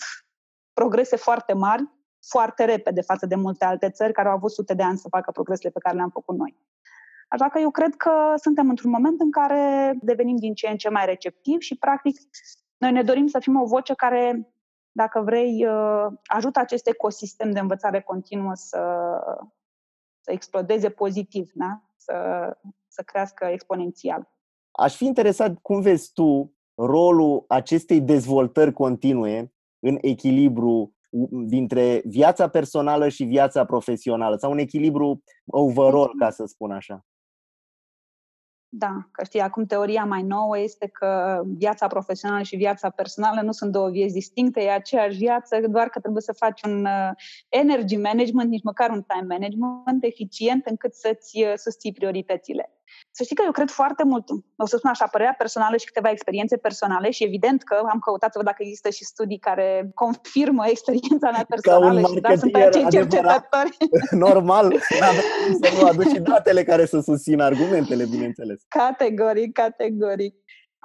progrese 0.73 1.17
foarte 1.17 1.53
mari, 1.53 1.91
foarte 2.29 2.65
repede 2.65 3.01
față 3.01 3.27
de 3.27 3.35
multe 3.35 3.65
alte 3.65 3.91
țări 3.91 4.13
care 4.13 4.29
au 4.29 4.35
avut 4.35 4.51
sute 4.51 4.75
de 4.75 4.83
ani 4.83 4.99
să 4.99 5.09
facă 5.09 5.31
progresele 5.31 5.71
pe 5.71 5.79
care 5.79 5.97
le-am 5.97 6.11
făcut 6.11 6.37
noi. 6.37 6.57
Așa 7.29 7.49
că 7.49 7.59
eu 7.59 7.71
cred 7.71 7.95
că 7.95 8.11
suntem 8.37 8.69
într-un 8.69 8.91
moment 8.91 9.21
în 9.21 9.31
care 9.31 9.95
devenim 10.01 10.37
din 10.37 10.55
ce 10.55 10.69
în 10.69 10.77
ce 10.77 10.89
mai 10.89 11.07
receptivi 11.07 11.65
și, 11.65 11.77
practic, 11.77 12.19
noi 12.77 12.93
ne 12.93 13.03
dorim 13.03 13.27
să 13.27 13.39
fim 13.39 13.61
o 13.61 13.65
voce 13.65 13.95
care, 13.95 14.53
dacă 14.93 15.21
vrei, 15.21 15.67
uh, 15.67 16.07
ajută 16.25 16.59
acest 16.59 16.87
ecosistem 16.87 17.51
de 17.51 17.59
învățare 17.59 18.01
continuă 18.01 18.55
să, 18.55 18.81
să 20.21 20.33
explodeze 20.33 20.89
pozitiv, 20.89 21.51
da? 21.55 21.81
să, 21.97 22.15
să 22.89 23.03
crească 23.03 23.45
exponențial. 23.45 24.29
Aș 24.71 24.97
fi 24.97 25.05
interesat 25.05 25.59
cum 25.63 25.81
vezi 25.81 26.13
tu 26.13 26.57
rolul 26.75 27.45
acestei 27.49 28.01
dezvoltări 28.01 28.73
continue 28.73 29.53
în 29.79 29.99
echilibru 30.01 30.95
dintre 31.31 32.03
viața 32.05 32.49
personală 32.49 33.09
și 33.09 33.25
viața 33.25 33.65
profesională 33.65 34.37
sau 34.37 34.51
un 34.51 34.59
echilibru 34.59 35.23
overall, 35.47 36.13
ca 36.19 36.31
să 36.31 36.45
spun 36.45 36.71
așa. 36.71 37.05
Da, 38.79 39.09
că 39.13 39.25
știi, 39.25 39.41
acum 39.41 39.67
teoria 39.67 40.05
mai 40.05 40.23
nouă 40.23 40.59
este 40.59 40.87
că 40.87 41.43
viața 41.45 41.87
profesională 41.87 42.43
și 42.43 42.57
viața 42.57 42.91
personală 42.91 43.41
nu 43.41 43.53
sunt 43.53 43.73
două 43.73 43.91
vieți 43.91 44.13
distincte, 44.13 44.63
e 44.63 44.71
aceeași 44.71 45.17
viață, 45.17 45.61
doar 45.69 45.89
că 45.89 46.01
trebuie 46.01 46.23
să 46.23 46.33
faci 46.33 46.63
un 46.63 46.85
uh, 46.85 47.11
energy 47.49 47.97
management, 47.97 48.51
nici 48.51 48.63
măcar 48.63 48.91
un 48.91 49.03
time 49.03 49.27
management 49.35 50.05
eficient 50.05 50.67
încât 50.67 50.95
să-ți 50.95 51.43
uh, 51.43 51.53
susții 51.57 51.93
prioritățile. 51.93 52.76
Să 53.11 53.23
știi 53.23 53.37
că 53.37 53.43
eu 53.45 53.51
cred 53.51 53.71
foarte 53.71 54.05
mult, 54.05 54.29
o 54.57 54.67
să 54.67 54.77
spun 54.77 54.91
așa, 54.91 55.07
părerea 55.07 55.35
personală 55.39 55.77
și 55.77 55.87
câteva 55.87 56.11
experiențe 56.11 56.57
personale 56.57 57.11
și 57.11 57.25
evident 57.25 57.63
că 57.63 57.75
am 57.93 57.99
căutat 57.99 58.33
să 58.33 58.39
văd 58.39 58.47
dacă 58.47 58.63
există 58.63 58.91
și 58.91 59.05
studii 59.05 59.39
care 59.39 59.91
confirmă 59.95 60.67
experiența 60.67 61.31
mea 61.31 61.45
personală 61.49 62.01
și 62.01 62.21
da, 62.21 62.37
sunt 62.37 62.55
acei 62.55 62.87
cercetători. 62.89 63.77
Normal, 64.27 64.81
să 65.61 65.81
nu 65.81 65.87
aduci 65.87 66.09
și 66.09 66.19
datele 66.33 66.63
care 66.63 66.87
să 66.87 67.01
susțină 67.01 67.45
argumentele, 67.45 68.05
bineînțeles. 68.05 68.61
Categoric, 68.69 69.53
categoric. 69.53 70.35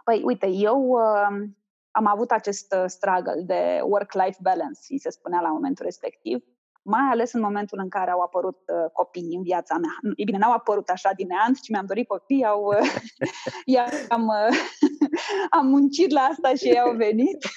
Păi, 0.03 0.21
uite, 0.23 0.47
eu 0.47 0.79
uh, 0.79 1.49
am 1.91 2.07
avut 2.07 2.31
acest 2.31 2.75
uh, 2.77 2.83
struggle 2.87 3.41
de 3.45 3.79
work-life 3.83 4.37
balance, 4.41 4.79
se 4.97 5.09
spunea 5.09 5.39
la 5.39 5.47
momentul 5.47 5.85
respectiv 5.85 6.43
mai 6.81 7.07
ales 7.11 7.33
în 7.33 7.41
momentul 7.41 7.79
în 7.81 7.89
care 7.89 8.11
au 8.11 8.19
apărut 8.19 8.57
uh, 8.57 8.91
copiii 8.93 9.35
în 9.35 9.43
viața 9.43 9.77
mea. 9.77 10.13
E 10.15 10.23
bine, 10.23 10.37
n-au 10.37 10.51
apărut 10.51 10.89
așa 10.89 11.11
din 11.15 11.27
neant, 11.27 11.59
ci 11.61 11.69
mi-am 11.69 11.85
dorit 11.85 12.07
copii, 12.07 12.45
au, 12.45 12.63
uh, 12.63 13.85
am, 14.15 14.27
uh, 14.27 14.57
am 15.59 15.67
muncit 15.67 16.11
la 16.11 16.21
asta 16.21 16.53
și 16.53 16.67
ei 16.67 16.79
au 16.79 16.95
venit. 16.95 17.37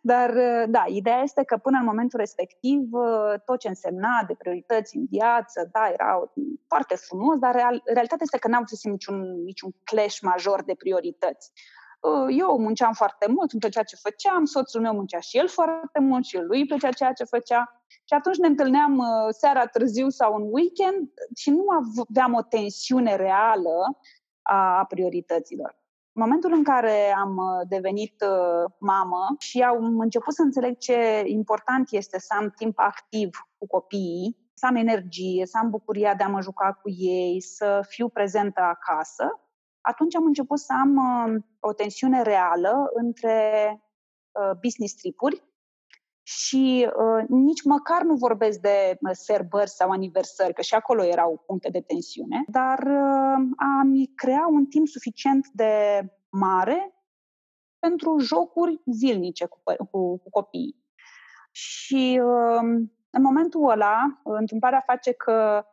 Dar, 0.00 0.30
uh, 0.30 0.64
da, 0.68 0.84
ideea 0.88 1.20
este 1.22 1.44
că 1.44 1.56
până 1.56 1.78
în 1.78 1.84
momentul 1.84 2.18
respectiv, 2.18 2.88
uh, 2.90 3.34
tot 3.44 3.58
ce 3.58 3.68
însemna 3.68 4.24
de 4.26 4.34
priorități 4.38 4.96
în 4.96 5.06
viață, 5.10 5.68
da, 5.72 5.90
era 5.92 6.32
foarte 6.66 6.94
frumos, 6.94 7.38
dar 7.38 7.54
real, 7.54 7.82
realitatea 7.84 8.18
este 8.24 8.38
că 8.38 8.48
n-am 8.48 8.64
văzut 8.68 8.90
niciun, 8.90 9.42
niciun 9.42 9.70
clash 9.84 10.18
major 10.20 10.62
de 10.64 10.74
priorități. 10.74 11.52
Uh, 12.02 12.34
eu 12.38 12.58
munceam 12.58 12.92
foarte 12.92 13.26
mult, 13.28 13.52
îmi 13.52 13.60
plăcea 13.60 13.82
ce 13.82 13.96
făceam, 13.96 14.44
soțul 14.44 14.80
meu 14.80 14.94
muncea 14.94 15.20
și 15.20 15.38
el 15.38 15.48
foarte 15.48 16.00
mult 16.00 16.24
și 16.24 16.38
lui 16.38 16.66
plăcea 16.66 16.90
ceea 16.90 17.12
ce 17.12 17.24
făcea. 17.24 17.82
Și 17.88 18.14
atunci 18.14 18.36
ne 18.36 18.46
întâlneam 18.46 18.98
uh, 18.98 19.06
seara 19.30 19.66
târziu 19.66 20.08
sau 20.08 20.34
în 20.34 20.48
weekend 20.50 21.08
și 21.36 21.50
nu 21.50 21.64
aveam 21.68 22.34
o 22.34 22.42
tensiune 22.42 23.16
reală 23.16 23.98
a 24.42 24.84
priorităților. 24.88 25.80
În 26.12 26.22
momentul 26.22 26.52
în 26.52 26.64
care 26.64 27.14
am 27.16 27.36
uh, 27.36 27.68
devenit 27.68 28.24
mamă 28.78 29.34
și 29.38 29.60
am 29.60 29.98
început 29.98 30.34
să 30.34 30.42
înțeleg 30.42 30.78
ce 30.78 31.22
important 31.26 31.88
este 31.90 32.18
să 32.18 32.34
am 32.38 32.52
timp 32.56 32.78
activ 32.78 33.48
cu 33.58 33.66
copiii, 33.66 34.50
să 34.54 34.66
am 34.66 34.76
energie, 34.76 35.46
să 35.46 35.58
am 35.58 35.70
bucuria 35.70 36.14
de 36.14 36.22
a 36.22 36.28
mă 36.28 36.40
juca 36.40 36.78
cu 36.82 36.90
ei, 36.90 37.40
să 37.40 37.84
fiu 37.88 38.08
prezentă 38.08 38.60
acasă, 38.60 39.42
atunci 39.82 40.14
am 40.16 40.24
început 40.24 40.58
să 40.58 40.72
am 40.80 40.96
uh, 40.96 41.42
o 41.60 41.72
tensiune 41.72 42.22
reală 42.22 42.90
între 42.94 43.66
uh, 44.32 44.56
business 44.60 44.94
tripuri 44.94 45.42
și 46.22 46.90
uh, 46.96 47.24
nici 47.28 47.62
măcar 47.62 48.02
nu 48.02 48.14
vorbesc 48.14 48.60
de 48.60 48.98
uh, 49.00 49.10
serbări 49.12 49.70
sau 49.70 49.90
aniversări, 49.90 50.54
că 50.54 50.62
și 50.62 50.74
acolo 50.74 51.04
erau 51.04 51.42
puncte 51.46 51.70
de 51.70 51.80
tensiune, 51.80 52.44
dar 52.46 52.78
uh, 52.78 53.46
am 53.56 54.12
crea 54.14 54.46
un 54.50 54.66
timp 54.66 54.86
suficient 54.86 55.48
de 55.48 56.02
mare 56.28 56.94
pentru 57.78 58.18
jocuri 58.18 58.80
zilnice 58.84 59.46
cu, 59.46 59.60
cu, 59.90 60.18
cu 60.18 60.30
copiii. 60.30 60.80
Și 61.50 62.20
uh, 62.24 62.86
în 63.10 63.22
momentul 63.22 63.70
ăla, 63.70 64.20
întâmplarea 64.24 64.82
face 64.86 65.12
că 65.12 65.66
Uh, 65.66 65.71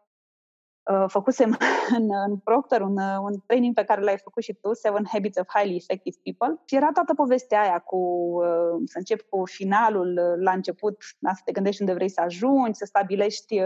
făcusem 1.08 1.58
în, 1.98 2.10
în 2.28 2.38
Proctor 2.38 2.82
un, 2.82 2.98
uh, 2.98 3.18
un 3.22 3.34
training 3.46 3.74
pe 3.74 3.84
care 3.84 4.02
l-ai 4.02 4.18
făcut 4.18 4.44
și 4.44 4.54
tu, 4.54 4.74
Seven 4.74 5.06
Habits 5.08 5.38
of 5.38 5.48
Highly 5.56 5.76
Effective 5.76 6.18
People 6.24 6.62
și 6.66 6.76
era 6.76 6.92
toată 6.94 7.14
povestea 7.14 7.62
aia 7.62 7.80
cu 7.80 7.98
uh, 7.98 8.82
să 8.86 8.98
începi 8.98 9.26
cu 9.30 9.46
finalul 9.46 10.38
la 10.40 10.52
început, 10.52 11.04
da, 11.20 11.34
să 11.34 11.42
te 11.46 11.52
gândești 11.52 11.82
unde 11.82 11.94
vrei 11.94 12.10
să 12.10 12.22
ajungi, 12.22 12.78
să 12.78 12.86
stabilești 12.86 13.62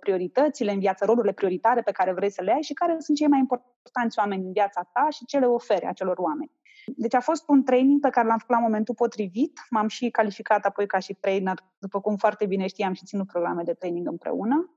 prioritățile 0.00 0.72
în 0.72 0.78
viață, 0.78 1.04
rolurile 1.04 1.32
prioritare 1.32 1.80
pe 1.80 1.92
care 1.92 2.12
vrei 2.12 2.30
să 2.30 2.42
le 2.42 2.52
ai 2.52 2.62
și 2.62 2.72
care 2.72 2.96
sunt 2.98 3.16
cei 3.16 3.26
mai 3.26 3.38
importanți 3.38 4.18
oameni 4.18 4.44
în 4.44 4.52
viața 4.52 4.88
ta 4.92 5.06
și 5.10 5.24
ce 5.24 5.38
le 5.38 5.46
oferi 5.46 5.86
acelor 5.86 6.18
oameni. 6.18 6.50
Deci 6.86 7.14
a 7.14 7.20
fost 7.20 7.44
un 7.48 7.62
training 7.62 8.00
pe 8.00 8.10
care 8.10 8.26
l-am 8.26 8.38
făcut 8.38 8.54
la 8.54 8.60
momentul 8.62 8.94
potrivit. 8.94 9.60
M-am 9.70 9.88
și 9.88 10.10
calificat 10.10 10.64
apoi 10.64 10.86
ca 10.86 10.98
și 10.98 11.14
trainer, 11.14 11.58
după 11.78 12.00
cum 12.00 12.16
foarte 12.16 12.46
bine 12.46 12.66
știam 12.66 12.92
și 12.92 13.04
ținut 13.04 13.26
programe 13.26 13.62
de 13.62 13.72
training 13.72 14.06
împreună. 14.06 14.70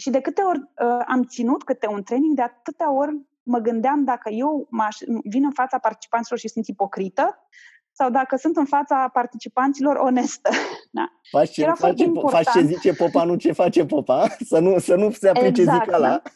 Și 0.00 0.10
de 0.10 0.20
câte 0.20 0.42
ori 0.42 0.58
uh, 0.58 1.04
am 1.06 1.24
ținut 1.24 1.64
câte 1.64 1.86
un 1.86 2.02
training, 2.02 2.36
de 2.36 2.42
atâtea 2.42 2.92
ori 2.92 3.16
mă 3.42 3.58
gândeam 3.58 4.04
dacă 4.04 4.30
eu 4.30 4.66
m-aș, 4.70 4.96
vin 5.24 5.44
în 5.44 5.52
fața 5.52 5.78
participanților 5.78 6.38
și 6.38 6.48
sunt 6.48 6.66
ipocrită 6.66 7.48
sau 7.92 8.10
dacă 8.10 8.36
sunt 8.36 8.56
în 8.56 8.64
fața 8.64 9.08
participanților 9.12 9.96
onestă. 9.96 10.50
Da. 10.92 11.12
Faci 11.30 11.50
ce, 11.50 11.72
face, 11.74 12.12
faci 12.28 12.50
ce 12.50 12.60
zice 12.60 12.92
popa, 12.92 13.24
nu 13.24 13.34
ce 13.34 13.52
face 13.52 13.86
popa, 13.86 14.28
să 14.40 14.58
nu, 14.58 14.78
să 14.78 14.94
nu 14.94 15.10
se 15.10 15.28
aplice 15.28 15.60
exact, 15.60 15.84
zicala. 15.84 16.08
Da? 16.08 16.22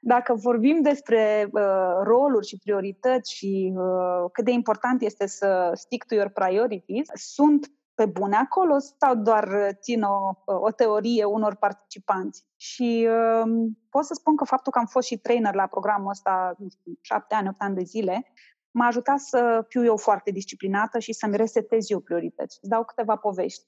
Dacă 0.00 0.34
vorbim 0.34 0.82
despre 0.82 1.48
uh, 1.52 1.62
roluri 2.02 2.46
și 2.46 2.58
priorități 2.58 3.34
și 3.34 3.72
uh, 3.76 4.30
cât 4.32 4.44
de 4.44 4.50
important 4.50 5.02
este 5.02 5.26
să 5.26 5.70
stick 5.74 6.06
to 6.06 6.14
your 6.14 6.28
priorities, 6.28 7.08
sunt 7.14 7.70
pe 7.94 8.06
bune 8.06 8.36
acolo 8.36 8.78
sau 8.78 9.14
doar 9.14 9.48
uh, 9.48 9.68
țin 9.80 10.02
o, 10.02 10.30
o 10.44 10.70
teorie 10.70 11.24
unor 11.24 11.54
participanți. 11.54 12.44
Și 12.56 13.08
uh, 13.10 13.70
pot 13.90 14.04
să 14.04 14.14
spun 14.14 14.36
că 14.36 14.44
faptul 14.44 14.72
că 14.72 14.78
am 14.78 14.86
fost 14.86 15.06
și 15.06 15.18
trainer 15.18 15.54
la 15.54 15.66
programul 15.66 16.10
ăsta 16.10 16.56
șapte 17.00 17.34
ani, 17.34 17.48
opt 17.48 17.60
ani 17.60 17.74
de 17.74 17.82
zile, 17.82 18.32
m-a 18.70 18.86
ajutat 18.86 19.18
să 19.18 19.64
fiu 19.68 19.84
eu 19.84 19.96
foarte 19.96 20.30
disciplinată 20.30 20.98
și 20.98 21.12
să-mi 21.12 21.36
resetez 21.36 21.90
eu 21.90 22.00
priorități. 22.00 22.58
Îți 22.60 22.70
dau 22.70 22.84
câteva 22.84 23.16
povești. 23.16 23.64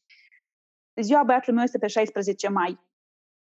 Ziua 1.00 1.22
băiatului 1.22 1.54
meu 1.54 1.64
este 1.64 1.78
pe 1.78 1.86
16 1.86 2.48
mai 2.48 2.80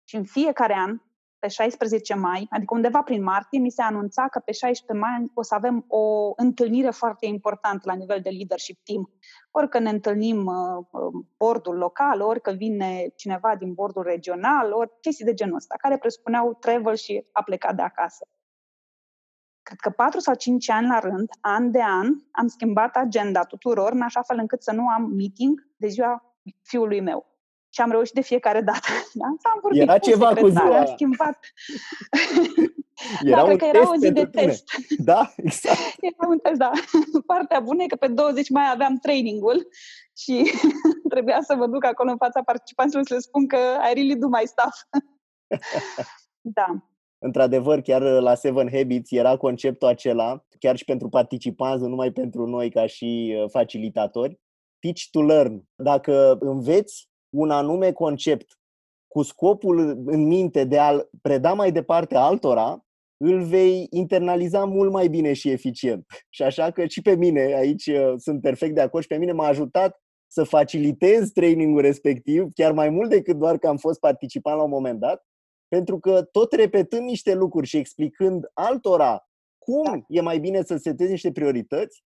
și 0.04 0.16
în 0.16 0.24
fiecare 0.24 0.74
an 0.74 1.00
pe 1.38 1.48
16 1.48 2.14
mai, 2.14 2.46
adică 2.50 2.74
undeva 2.74 3.02
prin 3.02 3.22
martie, 3.22 3.58
mi 3.58 3.70
se 3.70 3.82
anunța 3.82 4.28
că 4.28 4.38
pe 4.38 4.52
16 4.52 5.06
mai 5.06 5.30
o 5.34 5.42
să 5.42 5.54
avem 5.54 5.84
o 5.88 6.32
întâlnire 6.36 6.90
foarte 6.90 7.26
importantă 7.26 7.82
la 7.84 7.94
nivel 7.94 8.20
de 8.20 8.30
leadership 8.30 8.78
team. 8.84 9.10
Ori 9.50 9.68
că 9.68 9.78
ne 9.78 9.90
întâlnim 9.90 10.46
uh, 10.46 10.86
uh, 10.90 11.24
bordul 11.36 11.76
local, 11.76 12.20
ori 12.20 12.40
că 12.40 12.50
vine 12.50 13.12
cineva 13.16 13.56
din 13.56 13.72
bordul 13.72 14.02
regional, 14.02 14.72
ori 14.72 14.90
chestii 15.00 15.24
de 15.24 15.34
genul 15.34 15.56
ăsta, 15.56 15.74
care 15.78 15.98
presupuneau 15.98 16.54
travel 16.60 16.94
și 16.94 17.26
a 17.32 17.42
plecat 17.42 17.74
de 17.76 17.82
acasă. 17.82 18.26
cred 19.62 19.78
că 19.80 19.90
4 19.90 20.20
sau 20.20 20.34
5 20.34 20.70
ani 20.70 20.86
la 20.86 20.98
rând, 20.98 21.28
an 21.40 21.70
de 21.70 21.82
an, 21.82 22.06
am 22.30 22.46
schimbat 22.46 22.96
agenda 22.96 23.42
tuturor 23.42 23.92
în 23.92 24.02
așa 24.02 24.22
fel 24.22 24.38
încât 24.38 24.62
să 24.62 24.72
nu 24.72 24.88
am 24.88 25.02
meeting 25.02 25.66
de 25.76 25.86
ziua 25.86 26.36
fiului 26.62 27.00
meu. 27.00 27.37
Și 27.78 27.84
am 27.84 27.90
reușit 27.90 28.14
de 28.14 28.20
fiecare 28.20 28.60
dată. 28.60 28.88
Da? 29.20 29.26
S-am 29.42 29.58
vorbit 29.62 29.80
Era 29.80 29.92
cu 29.92 30.08
ceva 30.08 30.34
cu 30.34 30.48
ziua 30.48 30.78
am 30.78 30.86
schimbat. 30.86 31.38
Era 33.24 33.36
da, 33.36 33.44
cred 33.44 33.58
că 33.58 33.64
era 33.64 33.90
o 33.90 33.94
zi 33.94 34.12
de 34.12 34.26
tine. 34.26 34.44
test. 34.44 34.64
Da, 35.10 35.32
exact. 35.36 35.78
Era 36.00 36.28
un 36.28 36.38
test, 36.38 36.58
da. 36.58 36.70
Partea 37.26 37.60
bună 37.60 37.82
e 37.82 37.86
că 37.86 37.96
pe 37.96 38.06
20 38.06 38.50
mai 38.50 38.70
aveam 38.72 38.96
trainingul 38.96 39.68
și 40.16 40.52
trebuia 41.08 41.40
să 41.42 41.54
mă 41.54 41.66
duc 41.66 41.84
acolo 41.84 42.10
în 42.10 42.16
fața 42.16 42.42
participanților 42.42 43.04
să 43.06 43.14
le 43.14 43.20
spun 43.20 43.46
că 43.46 43.56
I 43.90 43.94
really 43.94 44.16
do 44.16 44.28
my 44.28 44.42
stuff. 44.44 44.76
da. 46.40 46.66
Într-adevăr, 47.18 47.80
chiar 47.80 48.02
la 48.02 48.34
Seven 48.34 48.68
Habits 48.72 49.10
era 49.10 49.36
conceptul 49.36 49.88
acela, 49.88 50.44
chiar 50.58 50.76
și 50.76 50.84
pentru 50.84 51.08
participanți, 51.08 51.82
nu 51.82 51.88
numai 51.88 52.12
pentru 52.12 52.46
noi 52.46 52.70
ca 52.70 52.86
și 52.86 53.36
uh, 53.36 53.50
facilitatori, 53.50 54.40
teach 54.78 55.00
to 55.10 55.22
learn. 55.22 55.64
Dacă 55.74 56.36
înveți 56.40 57.08
un 57.30 57.50
anume 57.50 57.92
concept 57.92 58.58
cu 59.08 59.22
scopul 59.22 59.78
în 60.06 60.26
minte 60.26 60.64
de 60.64 60.78
a-l 60.78 61.10
preda 61.22 61.52
mai 61.52 61.72
departe 61.72 62.16
altora, 62.16 62.86
îl 63.16 63.42
vei 63.42 63.86
internaliza 63.90 64.64
mult 64.64 64.92
mai 64.92 65.08
bine 65.08 65.32
și 65.32 65.50
eficient. 65.50 66.06
Și 66.34 66.42
așa 66.42 66.70
că 66.70 66.86
și 66.86 67.02
pe 67.02 67.16
mine, 67.16 67.40
aici 67.40 67.86
uh, 67.86 68.14
sunt 68.16 68.40
perfect 68.40 68.74
de 68.74 68.80
acord 68.80 69.02
și 69.02 69.08
pe 69.08 69.16
mine 69.16 69.32
m-a 69.32 69.46
ajutat 69.46 70.02
să 70.30 70.44
facilitez 70.44 71.30
trainingul 71.30 71.80
respectiv, 71.80 72.48
chiar 72.54 72.72
mai 72.72 72.90
mult 72.90 73.10
decât 73.10 73.36
doar 73.36 73.58
că 73.58 73.68
am 73.68 73.76
fost 73.76 74.00
participant 74.00 74.56
la 74.56 74.62
un 74.62 74.70
moment 74.70 75.00
dat, 75.00 75.26
pentru 75.68 75.98
că 75.98 76.22
tot 76.22 76.52
repetând 76.52 77.02
niște 77.02 77.34
lucruri 77.34 77.66
și 77.66 77.76
explicând 77.76 78.50
altora 78.54 79.28
cum 79.58 79.84
da. 79.84 80.04
e 80.08 80.20
mai 80.20 80.38
bine 80.38 80.62
să 80.62 80.76
setezi 80.76 81.10
niște 81.10 81.32
priorități, 81.32 82.04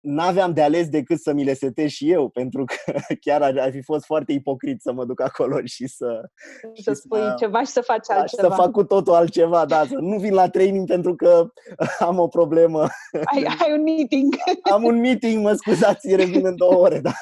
n-aveam 0.00 0.52
de 0.52 0.62
ales 0.62 0.88
decât 0.88 1.20
să 1.20 1.32
mi 1.32 1.44
le 1.44 1.54
setez 1.54 1.90
și 1.90 2.10
eu, 2.10 2.28
pentru 2.28 2.64
că 2.64 2.74
chiar 3.24 3.42
ar, 3.42 3.58
ar 3.58 3.70
fi 3.70 3.82
fost 3.82 4.04
foarte 4.04 4.32
ipocrit 4.32 4.80
să 4.80 4.92
mă 4.92 5.04
duc 5.04 5.20
acolo 5.20 5.64
și 5.74 5.86
să... 5.86 6.30
Și 6.74 6.82
să 6.82 6.92
spui 6.92 7.18
să, 7.18 7.34
ceva 7.38 7.60
și 7.60 7.70
să 7.70 7.80
faci 7.80 8.06
da, 8.06 8.14
altceva. 8.14 8.42
Și 8.42 8.48
să 8.48 8.62
fac 8.62 8.70
cu 8.70 8.84
totul 8.84 9.12
altceva, 9.12 9.66
da, 9.66 9.86
să 9.86 9.98
nu 9.98 10.18
vin 10.18 10.34
la 10.34 10.48
training 10.48 10.86
pentru 10.86 11.14
că 11.14 11.52
am 12.08 12.18
o 12.18 12.28
problemă. 12.28 12.80
Ai, 13.12 13.44
ai 13.44 13.72
un 13.76 13.82
meeting. 13.82 14.34
Am 14.72 14.84
un 14.84 15.00
meeting, 15.00 15.42
mă 15.42 15.52
scuzați, 15.52 16.14
revin 16.14 16.46
în 16.46 16.56
două 16.56 16.74
ore, 16.74 17.00
da. 17.00 17.12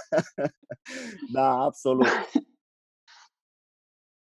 Da, 1.32 1.50
absolut. 1.50 2.06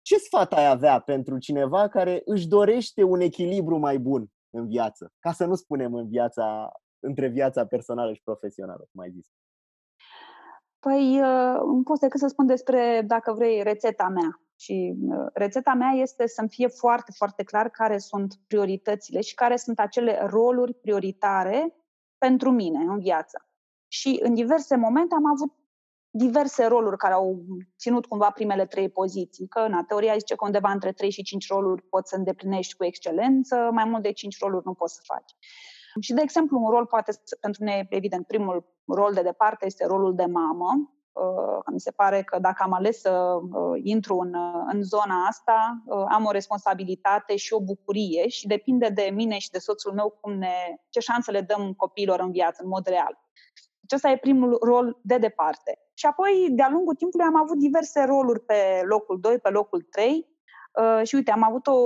Ce 0.02 0.16
sfat 0.16 0.52
ai 0.52 0.66
avea 0.66 0.98
pentru 0.98 1.38
cineva 1.38 1.88
care 1.88 2.22
își 2.24 2.48
dorește 2.48 3.02
un 3.02 3.20
echilibru 3.20 3.78
mai 3.78 3.98
bun 3.98 4.26
în 4.50 4.68
viață? 4.68 5.12
Ca 5.18 5.32
să 5.32 5.44
nu 5.44 5.54
spunem 5.54 5.94
în 5.94 6.08
viața 6.08 6.72
între 7.00 7.28
viața 7.28 7.66
personală 7.66 8.12
și 8.12 8.22
profesională, 8.22 8.88
cum 8.92 9.00
ai 9.00 9.10
zis? 9.10 9.26
Păi, 10.78 11.20
uh, 11.20 11.60
nu 11.64 11.82
pot 11.82 11.98
decât 11.98 12.20
să 12.20 12.26
spun 12.26 12.46
despre, 12.46 13.02
dacă 13.06 13.32
vrei, 13.32 13.62
rețeta 13.62 14.08
mea. 14.08 14.40
Și 14.56 14.94
uh, 15.02 15.26
rețeta 15.32 15.74
mea 15.74 15.90
este 15.90 16.26
să-mi 16.26 16.48
fie 16.48 16.66
foarte, 16.66 17.12
foarte 17.16 17.42
clar 17.42 17.68
care 17.68 17.98
sunt 17.98 18.34
prioritățile 18.46 19.20
și 19.20 19.34
care 19.34 19.56
sunt 19.56 19.78
acele 19.78 20.26
roluri 20.26 20.74
prioritare 20.74 21.74
pentru 22.18 22.50
mine 22.50 22.78
în 22.78 22.98
viață. 22.98 23.48
Și 23.88 24.18
în 24.22 24.34
diverse 24.34 24.76
momente 24.76 25.14
am 25.14 25.26
avut 25.26 25.52
diverse 26.10 26.66
roluri 26.66 26.96
care 26.96 27.14
au 27.14 27.44
ținut 27.78 28.06
cumva 28.06 28.30
primele 28.30 28.66
trei 28.66 28.88
poziții, 28.88 29.46
că 29.48 29.66
na, 29.68 29.84
teoria 29.84 30.16
zice 30.16 30.34
că 30.34 30.44
undeva 30.44 30.70
între 30.70 30.92
3 30.92 31.10
și 31.10 31.22
5 31.22 31.48
roluri 31.48 31.82
poți 31.82 32.10
să 32.10 32.16
îndeplinești 32.16 32.76
cu 32.76 32.84
excelență, 32.84 33.68
mai 33.72 33.84
mult 33.84 34.02
de 34.02 34.12
5 34.12 34.38
roluri 34.38 34.66
nu 34.66 34.74
poți 34.74 34.94
să 34.94 35.00
faci. 35.04 35.34
Și, 36.00 36.12
de 36.12 36.20
exemplu, 36.22 36.59
un 36.61 36.70
rol 36.70 36.87
poate, 36.87 37.12
pentru 37.40 37.64
mine, 37.64 37.87
evident, 37.90 38.26
primul 38.26 38.64
rol 38.87 39.12
de 39.12 39.22
departe 39.22 39.66
este 39.66 39.87
rolul 39.87 40.14
de 40.14 40.24
mamă. 40.24 40.94
Uh, 41.12 41.59
mi 41.72 41.81
se 41.81 41.90
pare 41.90 42.22
că 42.22 42.38
dacă 42.38 42.62
am 42.62 42.72
ales 42.72 43.00
să 43.00 43.11
uh, 43.11 43.81
intru 43.83 44.18
în, 44.18 44.35
uh, 44.35 44.62
în 44.72 44.83
zona 44.83 45.26
asta, 45.29 45.83
am 46.09 46.24
o 46.24 46.31
responsabilitate 46.31 47.37
și 47.37 47.53
o 47.53 47.61
bucurie 47.61 48.29
și 48.29 48.46
depinde 48.46 48.88
de 48.88 49.11
mine 49.14 49.38
și 49.38 49.50
de 49.50 49.59
soțul 49.59 49.92
meu 49.92 50.18
cum 50.20 50.33
ne, 50.33 50.55
ce 50.88 51.00
șanse 51.00 51.31
le 51.31 51.40
dăm 51.40 51.72
copiilor 51.72 52.20
în 52.20 52.31
viață, 52.31 52.62
în 52.62 52.68
mod 52.68 52.87
real. 52.87 53.18
Deci 53.81 53.94
ăsta 53.94 54.11
e 54.11 54.16
primul 54.16 54.59
rol 54.62 54.98
de 55.03 55.18
departe. 55.18 55.79
Și 55.94 56.07
apoi, 56.07 56.48
de-a 56.50 56.68
lungul 56.70 56.94
timpului, 56.94 57.26
am 57.26 57.37
avut 57.37 57.59
diverse 57.59 58.05
roluri 58.05 58.40
pe 58.40 58.83
locul 58.85 59.20
2, 59.20 59.38
pe 59.38 59.48
locul 59.48 59.83
3. 59.90 60.26
Uh, 60.81 61.07
și 61.07 61.14
uite, 61.14 61.31
am 61.31 61.42
avut 61.42 61.66
o 61.66 61.79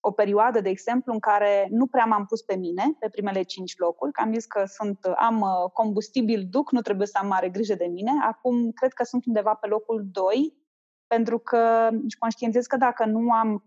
o 0.00 0.10
perioadă, 0.10 0.60
de 0.60 0.68
exemplu, 0.68 1.12
în 1.12 1.18
care 1.18 1.68
nu 1.70 1.86
prea 1.86 2.04
m-am 2.04 2.26
pus 2.26 2.42
pe 2.42 2.56
mine, 2.56 2.96
pe 2.98 3.08
primele 3.08 3.42
cinci 3.42 3.78
locuri, 3.78 4.12
că 4.12 4.20
am 4.20 4.32
zis 4.32 4.46
că 4.46 4.64
sunt, 4.64 4.98
am 5.04 5.40
uh, 5.40 5.70
combustibil 5.72 6.46
duc, 6.50 6.72
nu 6.72 6.80
trebuie 6.80 7.06
să 7.06 7.18
am 7.20 7.26
mare 7.26 7.48
grijă 7.48 7.74
de 7.74 7.86
mine. 7.86 8.10
Acum 8.22 8.70
cred 8.70 8.92
că 8.92 9.04
sunt 9.04 9.26
undeva 9.26 9.54
pe 9.54 9.66
locul 9.66 10.08
2, 10.12 10.54
pentru 11.06 11.38
că 11.38 11.88
își 12.04 12.18
conștientizez 12.18 12.66
că 12.66 12.76
dacă 12.76 13.04
nu 13.04 13.30
am 13.30 13.64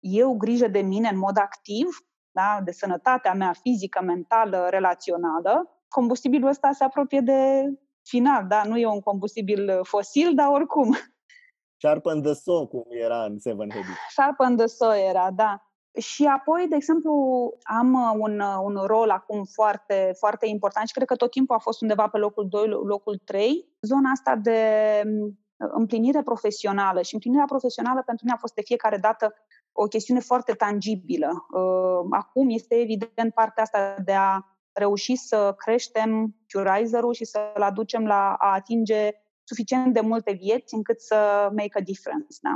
eu 0.00 0.36
grijă 0.36 0.68
de 0.68 0.80
mine 0.80 1.08
în 1.08 1.18
mod 1.18 1.36
activ, 1.36 1.86
da, 2.30 2.60
de 2.64 2.70
sănătatea 2.70 3.34
mea 3.34 3.52
fizică, 3.52 4.02
mentală, 4.02 4.66
relațională, 4.70 5.82
combustibilul 5.88 6.48
ăsta 6.48 6.72
se 6.72 6.84
apropie 6.84 7.20
de 7.20 7.64
final, 8.02 8.46
da? 8.46 8.62
Nu 8.64 8.76
e 8.76 8.86
un 8.86 9.00
combustibil 9.00 9.80
fosil, 9.82 10.34
dar 10.34 10.48
oricum. 10.48 10.96
Sharp 11.84 12.06
and 12.06 12.24
the 12.24 12.32
Saw, 12.32 12.66
cum 12.66 12.84
era 12.88 13.24
în 13.24 13.38
Seven 13.38 13.70
Habits. 13.70 13.98
Sharp 14.10 14.40
and 14.40 14.58
the 14.58 14.66
Saw 14.66 14.92
era, 15.08 15.30
da. 15.30 15.62
Și 15.98 16.24
apoi, 16.24 16.66
de 16.68 16.74
exemplu, 16.74 17.12
am 17.62 17.92
uh, 17.92 18.16
un, 18.18 18.40
uh, 18.40 18.58
un 18.62 18.76
rol 18.86 19.10
acum 19.10 19.44
foarte, 19.44 20.12
foarte 20.18 20.46
important 20.46 20.86
și 20.86 20.94
cred 20.94 21.06
că 21.06 21.16
tot 21.16 21.30
timpul 21.30 21.56
a 21.56 21.58
fost 21.58 21.80
undeva 21.80 22.08
pe 22.08 22.18
locul 22.18 22.48
2, 22.48 22.68
locul 22.68 23.20
3, 23.24 23.68
zona 23.80 24.10
asta 24.10 24.36
de 24.36 24.60
mm, 25.04 25.38
împlinire 25.56 26.22
profesională. 26.22 27.02
Și 27.02 27.14
împlinirea 27.14 27.46
profesională 27.46 28.02
pentru 28.06 28.24
mine 28.24 28.36
a 28.36 28.40
fost 28.40 28.54
de 28.54 28.62
fiecare 28.64 28.96
dată 28.96 29.34
o 29.72 29.84
chestiune 29.84 30.20
foarte 30.20 30.52
tangibilă. 30.52 31.46
Uh, 31.54 32.06
acum 32.10 32.50
este 32.50 32.74
evident 32.74 33.34
partea 33.34 33.62
asta 33.62 33.96
de 34.04 34.12
a 34.12 34.40
reuși 34.72 35.16
să 35.16 35.54
creștem 35.56 36.34
Curizer-ul 36.52 37.12
și 37.12 37.24
să-l 37.24 37.62
aducem 37.62 38.06
la 38.06 38.34
a 38.38 38.52
atinge 38.52 39.10
suficient 39.44 39.92
de 39.92 40.00
multe 40.00 40.32
vieți 40.32 40.74
încât 40.74 41.00
să 41.00 41.48
make 41.50 41.78
a 41.78 41.80
difference. 41.80 42.36
Da? 42.40 42.54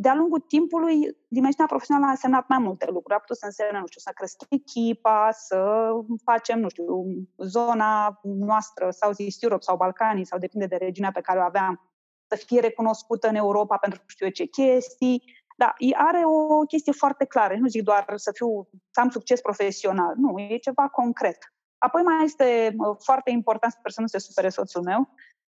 de-a 0.00 0.14
lungul 0.14 0.40
timpului, 0.40 1.16
dimensiunea 1.28 1.66
profesională 1.66 2.06
a 2.06 2.10
însemnat 2.10 2.48
mai 2.48 2.58
multe 2.58 2.86
lucruri. 2.90 3.14
A 3.14 3.18
putut 3.18 3.36
să 3.36 3.44
însemne, 3.44 3.78
nu 3.78 3.86
știu, 3.86 4.00
să 4.00 4.10
cresc 4.14 4.42
echipa, 4.48 5.28
să 5.32 5.90
facem, 6.24 6.60
nu 6.60 6.68
știu, 6.68 7.04
zona 7.36 8.20
noastră, 8.22 8.90
sau 8.90 9.12
East 9.16 9.42
Europe 9.42 9.62
sau 9.62 9.76
Balcanii, 9.76 10.26
sau 10.26 10.38
depinde 10.38 10.66
de 10.66 10.76
regiunea 10.76 11.10
pe 11.10 11.20
care 11.20 11.38
o 11.38 11.42
aveam, 11.42 11.90
să 12.28 12.44
fie 12.46 12.60
recunoscută 12.60 13.28
în 13.28 13.34
Europa 13.34 13.76
pentru 13.76 14.02
știu 14.06 14.26
eu 14.26 14.32
ce 14.32 14.44
chestii. 14.44 15.22
Da, 15.56 15.74
are 15.94 16.22
o 16.24 16.58
chestie 16.58 16.92
foarte 16.92 17.24
clară. 17.24 17.56
Nu 17.56 17.68
zic 17.68 17.82
doar 17.82 18.12
să 18.14 18.30
fiu, 18.34 18.68
să 18.90 19.00
am 19.00 19.10
succes 19.10 19.40
profesional. 19.40 20.14
Nu, 20.16 20.38
e 20.38 20.56
ceva 20.56 20.88
concret. 20.88 21.38
Apoi 21.78 22.02
mai 22.02 22.24
este 22.24 22.74
uh, 22.76 22.96
foarte 22.98 23.30
important, 23.30 23.72
sper 23.72 23.90
să 23.90 24.00
nu 24.00 24.06
se 24.06 24.18
supere 24.18 24.48
soțul 24.48 24.82
meu, 24.82 25.08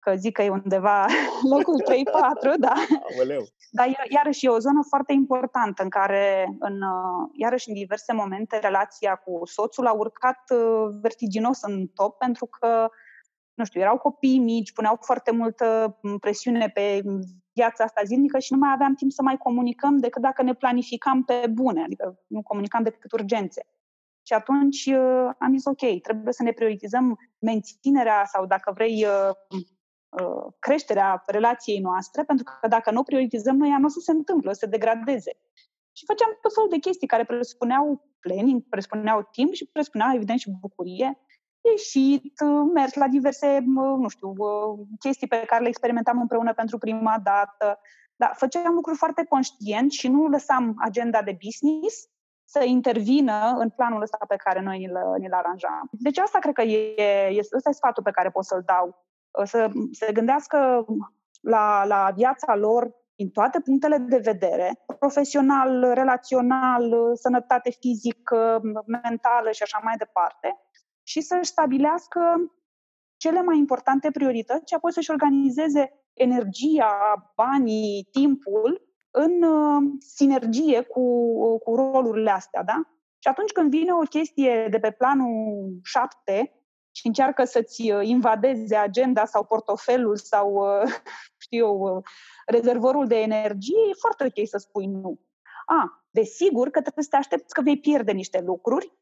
că 0.01 0.15
zic 0.17 0.33
că 0.33 0.43
e 0.43 0.51
undeva 0.51 1.07
locul 1.53 1.83
3-4, 2.55 2.59
da. 2.59 2.75
Aoleu. 3.19 3.45
Dar 3.71 3.87
iarăși 4.09 4.47
e 4.47 4.49
o 4.49 4.59
zonă 4.59 4.81
foarte 4.89 5.13
importantă 5.13 5.83
în 5.83 5.89
care, 5.89 6.57
în, 6.59 6.81
iarăși 7.33 7.69
în 7.69 7.75
diverse 7.75 8.13
momente, 8.13 8.59
relația 8.59 9.15
cu 9.15 9.41
soțul 9.45 9.87
a 9.87 9.93
urcat 9.93 10.43
uh, 10.51 10.95
vertiginos 11.01 11.63
în 11.63 11.87
top 11.87 12.19
pentru 12.19 12.47
că, 12.47 12.89
nu 13.55 13.65
știu, 13.65 13.81
erau 13.81 13.99
copii 13.99 14.39
mici, 14.39 14.73
puneau 14.73 14.99
foarte 15.01 15.31
multă 15.31 15.99
presiune 16.21 16.69
pe 16.69 17.03
viața 17.53 17.85
asta 17.85 18.01
zilnică 18.05 18.39
și 18.39 18.53
nu 18.53 18.59
mai 18.59 18.71
aveam 18.73 18.95
timp 18.95 19.11
să 19.11 19.23
mai 19.23 19.37
comunicăm 19.37 19.99
decât 19.99 20.23
dacă 20.23 20.43
ne 20.43 20.55
planificam 20.55 21.25
pe 21.25 21.47
bune, 21.53 21.83
adică 21.83 22.19
nu 22.27 22.43
comunicam 22.43 22.83
decât 22.83 23.13
urgențe. 23.13 23.67
Și 24.23 24.33
atunci 24.33 24.87
uh, 24.87 25.31
am 25.39 25.53
zis, 25.53 25.65
ok, 25.65 26.01
trebuie 26.03 26.33
să 26.33 26.43
ne 26.43 26.53
prioritizăm 26.53 27.19
menținerea 27.39 28.25
sau, 28.25 28.47
dacă 28.47 28.73
vrei, 28.75 29.05
uh, 29.05 29.31
Uh, 29.51 29.61
creșterea 30.59 31.23
relației 31.27 31.81
noastre, 31.81 32.25
pentru 32.25 32.45
că 32.45 32.69
dacă 32.69 32.91
nu 32.91 33.01
o 33.01 33.03
prioritizăm 33.03 33.57
noi, 33.57 33.69
ea 33.69 33.79
nu 33.79 33.87
o 33.87 33.89
să 33.89 34.01
se 34.01 34.11
întâmplă, 34.11 34.51
o 34.51 34.53
să 34.53 34.59
se 34.59 34.67
degradeze. 34.67 35.33
Și 35.93 36.05
făceam 36.07 36.39
tot 36.41 36.55
felul 36.55 36.71
de 36.71 36.79
chestii 36.79 37.07
care 37.07 37.25
presupuneau 37.25 38.11
planning, 38.21 38.63
presupuneau 38.69 39.29
timp 39.31 39.53
și 39.53 39.67
presupuneau, 39.73 40.15
evident, 40.15 40.39
și 40.39 40.51
bucurie. 40.61 41.19
Ieșit, 41.61 42.41
uh, 42.41 42.71
mers 42.75 42.95
la 42.95 43.09
diverse, 43.09 43.47
uh, 43.57 43.97
nu 43.99 44.09
știu, 44.09 44.35
chestii 44.99 45.27
pe 45.27 45.45
care 45.47 45.63
le 45.63 45.69
experimentam 45.69 46.21
împreună 46.21 46.55
pentru 46.55 46.79
prima 46.79 47.19
dată. 47.23 47.79
Da, 48.17 48.31
făceam 48.35 48.75
lucruri 48.75 48.99
foarte 48.99 49.25
conștient 49.25 49.91
și 49.91 50.09
nu 50.09 50.27
lăsam 50.27 50.75
agenda 50.79 51.23
de 51.23 51.39
business 51.45 52.09
să 52.45 52.65
intervină 52.65 53.57
în 53.59 53.69
planul 53.69 54.03
ăsta 54.03 54.25
pe 54.29 54.37
care 54.37 54.61
noi 54.61 54.79
ni-l, 54.79 54.99
ni-l 55.19 55.33
aranjam. 55.33 55.89
Deci 55.91 56.19
asta 56.19 56.39
cred 56.39 56.55
că 56.55 56.63
e, 56.63 57.01
e, 57.31 57.39
ăsta 57.57 57.69
e 57.69 57.73
sfatul 57.73 58.03
pe 58.03 58.11
care 58.11 58.31
pot 58.31 58.45
să-l 58.45 58.63
dau 58.67 59.10
să 59.45 59.71
se 59.91 60.13
gândească 60.13 60.85
la, 61.41 61.85
la 61.85 62.13
viața 62.15 62.57
lor 62.57 62.91
din 63.15 63.31
toate 63.31 63.61
punctele 63.61 63.97
de 63.99 64.17
vedere, 64.17 64.85
profesional, 64.99 65.93
relațional, 65.95 67.13
sănătate 67.15 67.71
fizică, 67.71 68.61
mentală 68.87 69.51
și 69.51 69.63
așa 69.63 69.81
mai 69.83 69.97
departe, 69.97 70.59
și 71.03 71.21
să-și 71.21 71.51
stabilească 71.51 72.21
cele 73.17 73.43
mai 73.43 73.59
importante 73.59 74.11
priorități 74.11 74.63
și 74.67 74.75
apoi 74.75 74.93
să-și 74.93 75.11
organizeze 75.11 75.93
energia, 76.13 76.95
banii, 77.37 78.09
timpul 78.11 78.83
în 79.11 79.43
uh, 79.43 79.93
sinergie 79.99 80.81
cu, 80.83 81.05
cu 81.59 81.75
rolurile 81.75 82.31
astea, 82.31 82.63
da? 82.63 82.83
Și 83.19 83.29
atunci 83.29 83.53
când 83.53 83.71
vine 83.71 83.93
o 83.93 83.99
chestie 83.99 84.67
de 84.71 84.79
pe 84.79 84.91
planul 84.91 85.79
7 85.83 86.60
și 86.91 87.07
încearcă 87.07 87.45
să-ți 87.45 87.91
uh, 87.91 88.07
invadeze 88.07 88.77
agenda 88.77 89.25
sau 89.25 89.45
portofelul 89.45 90.17
sau, 90.17 90.55
uh, 90.55 90.93
știu 91.45 91.67
eu, 91.67 92.03
rezervorul 92.47 93.07
de 93.07 93.21
energie, 93.21 93.79
e 93.91 93.95
foarte 93.99 94.25
ok 94.25 94.49
să 94.49 94.59
spui 94.59 94.87
nu. 94.87 95.21
A, 95.67 96.05
desigur 96.11 96.71
că 96.71 96.81
trebuie 96.81 97.05
să 97.05 97.11
te 97.11 97.17
aștepți 97.17 97.55
că 97.55 97.63
vei 97.63 97.79
pierde 97.79 98.13
niște 98.13 98.41
lucruri, 98.41 98.93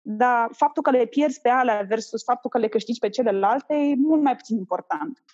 dar 0.00 0.48
faptul 0.52 0.82
că 0.82 0.90
le 0.90 1.06
pierzi 1.06 1.40
pe 1.40 1.48
alea 1.48 1.82
versus 1.82 2.24
faptul 2.24 2.50
că 2.50 2.58
le 2.58 2.68
câștigi 2.68 2.98
pe 2.98 3.08
celelalte 3.08 3.74
e 3.74 3.94
mult 3.94 4.22
mai 4.22 4.36
puțin 4.36 4.56
important. 4.56 5.24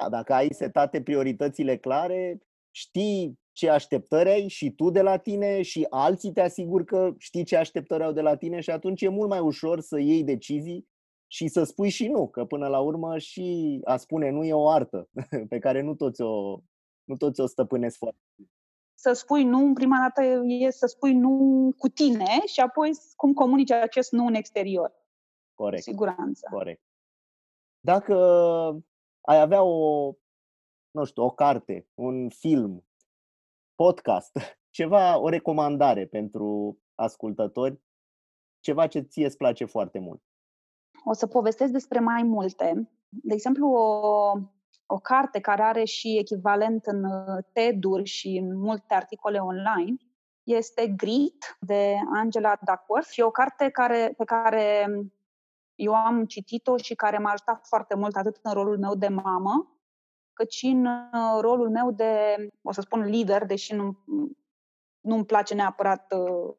Da, 0.00 0.08
dacă 0.08 0.34
ai 0.34 0.48
setate 0.52 1.02
prioritățile 1.02 1.76
clare, 1.76 2.38
știi 2.70 3.38
ce 3.52 3.70
așteptări 3.70 4.28
ai 4.28 4.48
și 4.48 4.70
tu 4.70 4.90
de 4.90 5.02
la 5.02 5.16
tine 5.16 5.62
și 5.62 5.86
alții 5.90 6.32
te 6.32 6.40
asigur 6.40 6.84
că 6.84 7.14
știi 7.18 7.44
ce 7.44 7.56
așteptări 7.56 8.04
au 8.04 8.12
de 8.12 8.20
la 8.20 8.36
tine 8.36 8.60
și 8.60 8.70
atunci 8.70 9.02
e 9.02 9.08
mult 9.08 9.28
mai 9.28 9.40
ușor 9.40 9.80
să 9.80 9.98
iei 9.98 10.24
decizii 10.24 10.88
și 11.26 11.48
să 11.48 11.64
spui 11.64 11.88
și 11.88 12.08
nu, 12.08 12.28
că 12.28 12.44
până 12.44 12.68
la 12.68 12.80
urmă 12.80 13.18
și 13.18 13.80
a 13.84 13.96
spune 13.96 14.30
nu 14.30 14.44
e 14.44 14.52
o 14.52 14.68
artă 14.68 15.08
pe 15.48 15.58
care 15.58 15.80
nu 15.80 15.94
toți 15.94 16.22
o, 16.22 16.60
nu 17.04 17.16
toți 17.16 17.40
o 17.40 17.46
stăpânesc 17.46 17.96
foarte 17.96 18.20
să 18.98 19.12
spui 19.12 19.44
nu, 19.44 19.58
în 19.58 19.72
prima 19.72 19.96
dată 19.98 20.22
e 20.46 20.70
să 20.70 20.86
spui 20.86 21.14
nu 21.14 21.72
cu 21.78 21.88
tine 21.88 22.46
și 22.46 22.60
apoi 22.60 22.90
cum 23.16 23.32
comunici 23.32 23.70
acest 23.70 24.12
nu 24.12 24.26
în 24.26 24.34
exterior. 24.34 24.92
Corect. 25.54 25.82
Siguranță. 25.82 26.48
Corect. 26.50 26.82
Dacă 27.80 28.14
ai 29.20 29.40
avea 29.40 29.62
o, 29.62 30.12
nu 30.90 31.04
știu, 31.04 31.22
o 31.22 31.30
carte, 31.30 31.88
un 31.94 32.28
film, 32.28 32.86
podcast, 33.74 34.38
ceva, 34.76 35.18
o 35.18 35.28
recomandare 35.28 36.06
pentru 36.06 36.78
ascultători, 36.94 37.80
ceva 38.60 38.86
ce 38.86 39.00
ție 39.00 39.26
îți 39.26 39.36
place 39.36 39.64
foarte 39.64 39.98
mult. 39.98 40.22
O 41.08 41.12
să 41.12 41.26
povestesc 41.26 41.72
despre 41.72 42.00
mai 42.00 42.22
multe. 42.22 42.90
De 43.08 43.34
exemplu, 43.34 43.68
o, 43.68 44.32
o 44.86 44.98
carte 44.98 45.40
care 45.40 45.62
are 45.62 45.84
și 45.84 46.18
echivalent 46.18 46.86
în 46.86 47.04
uh, 47.04 47.44
TED-uri 47.52 48.04
și 48.04 48.28
în 48.28 48.58
multe 48.58 48.94
articole 48.94 49.38
online 49.38 49.96
este 50.42 50.86
Grit 50.86 51.56
de 51.60 51.96
Angela 52.14 52.58
Duckworth 52.66 53.08
și 53.08 53.20
e 53.20 53.24
o 53.24 53.30
carte 53.30 53.68
care, 53.68 54.14
pe 54.16 54.24
care 54.24 54.88
eu 55.74 55.94
am 55.94 56.24
citit-o 56.24 56.76
și 56.76 56.94
care 56.94 57.18
m-a 57.18 57.30
ajutat 57.30 57.66
foarte 57.66 57.94
mult 57.94 58.16
atât 58.16 58.38
în 58.42 58.52
rolul 58.52 58.78
meu 58.78 58.94
de 58.94 59.08
mamă, 59.08 59.76
cât 60.32 60.50
și 60.50 60.66
în 60.66 60.86
uh, 60.86 61.40
rolul 61.40 61.70
meu 61.70 61.90
de, 61.90 62.36
o 62.62 62.72
să 62.72 62.80
spun, 62.80 63.00
lider, 63.00 63.44
deși 63.44 63.74
nu, 63.74 63.98
nu-mi 65.00 65.24
place 65.24 65.54
neapărat 65.54 66.12
uh, 66.12 66.54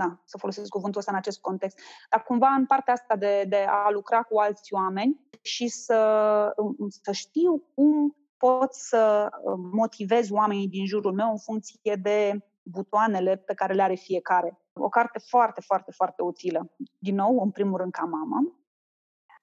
da, 0.00 0.20
să 0.24 0.38
folosesc 0.38 0.68
cuvântul 0.68 1.00
ăsta 1.00 1.12
în 1.12 1.18
acest 1.18 1.40
context, 1.40 1.78
dar 2.10 2.22
cumva 2.22 2.48
în 2.48 2.66
partea 2.66 2.92
asta 2.92 3.16
de, 3.16 3.44
de 3.48 3.66
a 3.68 3.90
lucra 3.90 4.22
cu 4.22 4.38
alți 4.38 4.74
oameni 4.74 5.20
și 5.40 5.68
să, 5.68 6.54
să 7.02 7.12
știu 7.12 7.62
cum 7.74 8.16
pot 8.36 8.74
să 8.74 9.28
uh, 9.30 9.54
motivez 9.72 10.30
oamenii 10.30 10.68
din 10.68 10.86
jurul 10.86 11.12
meu 11.12 11.30
în 11.30 11.38
funcție 11.38 11.94
de 12.02 12.46
butoanele 12.62 13.36
pe 13.36 13.54
care 13.54 13.74
le 13.74 13.82
are 13.82 13.94
fiecare. 13.94 14.58
O 14.72 14.88
carte 14.88 15.18
foarte, 15.18 15.60
foarte, 15.60 15.90
foarte 15.90 16.22
utilă. 16.22 16.70
Din 16.98 17.14
nou, 17.14 17.42
în 17.42 17.50
primul 17.50 17.78
rând 17.78 17.92
ca 17.92 18.04
mamă. 18.04 18.58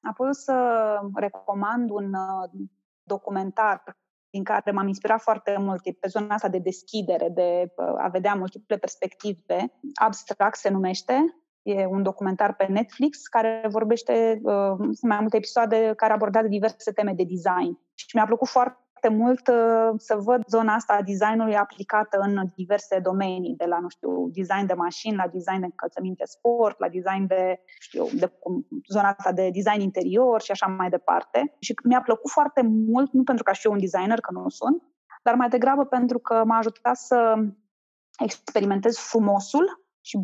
Apoi 0.02 0.28
o 0.30 0.32
să 0.32 1.00
recomand 1.14 1.90
un 1.90 2.14
uh, 2.14 2.50
documentar 3.04 3.98
din 4.30 4.44
care 4.44 4.72
m-am 4.72 4.88
inspirat 4.88 5.22
foarte 5.22 5.56
mult, 5.60 5.86
e 5.86 5.92
pe 5.92 6.08
zona 6.08 6.34
asta 6.34 6.48
de 6.48 6.58
deschidere, 6.58 7.30
de 7.30 7.74
uh, 7.76 8.04
a 8.04 8.08
vedea 8.08 8.34
multiple 8.34 8.78
perspective. 8.78 9.74
Abstract 9.94 10.58
se 10.58 10.70
numește, 10.70 11.38
e 11.62 11.86
un 11.86 12.04
documentar 12.04 12.56
pe 12.56 12.66
Netflix 12.70 13.28
care 13.28 13.68
vorbește, 13.70 14.40
uh, 14.44 14.76
sunt 14.78 15.02
mai 15.02 15.20
multe 15.20 15.38
episoade 15.38 15.94
care 15.96 16.14
abordează 16.14 16.48
diverse 16.48 16.92
teme 16.92 17.14
de 17.14 17.24
design. 17.24 17.80
Și 17.94 18.08
mi-a 18.14 18.26
plăcut 18.26 18.48
foarte 18.48 18.87
foarte 19.00 19.18
mult 19.24 19.48
uh, 19.48 19.94
să 19.98 20.16
văd 20.16 20.44
zona 20.48 20.74
asta 20.74 20.94
a 20.94 21.02
designului 21.02 21.56
aplicată 21.56 22.18
în 22.20 22.50
diverse 22.56 23.00
domenii, 23.00 23.56
de 23.56 23.66
la, 23.66 23.80
nu 23.80 23.90
știu, 23.90 24.30
design 24.34 24.66
de 24.66 24.74
mașini, 24.74 25.16
la 25.16 25.28
design 25.28 25.60
de 25.60 25.66
încălțăminte 25.66 26.26
sport, 26.26 26.80
la 26.80 26.90
design 26.90 27.28
de, 27.28 27.60
știu, 27.80 28.08
de 28.14 28.32
zona 28.90 29.16
asta 29.18 29.32
de 29.32 29.50
design 29.50 29.80
interior 29.82 30.42
și 30.42 30.52
așa 30.52 30.68
mai 30.68 30.90
departe. 30.90 31.56
Și 31.60 31.74
mi-a 31.84 32.02
plăcut 32.02 32.32
foarte 32.32 32.62
mult, 32.62 33.12
nu 33.12 33.24
pentru 33.24 33.44
că 33.44 33.50
aș 33.50 33.60
fi 33.60 33.68
un 33.68 33.80
designer, 33.80 34.20
că 34.20 34.32
nu 34.32 34.50
sunt, 34.50 34.84
dar 35.24 35.36
mai 35.36 35.50
degrabă 35.50 35.86
pentru 35.86 36.20
că 36.20 36.44
m-a 36.46 36.58
ajutat 36.58 36.98
să 36.98 37.36
experimentez 38.20 38.98
frumosul 38.98 39.86
și 40.02 40.20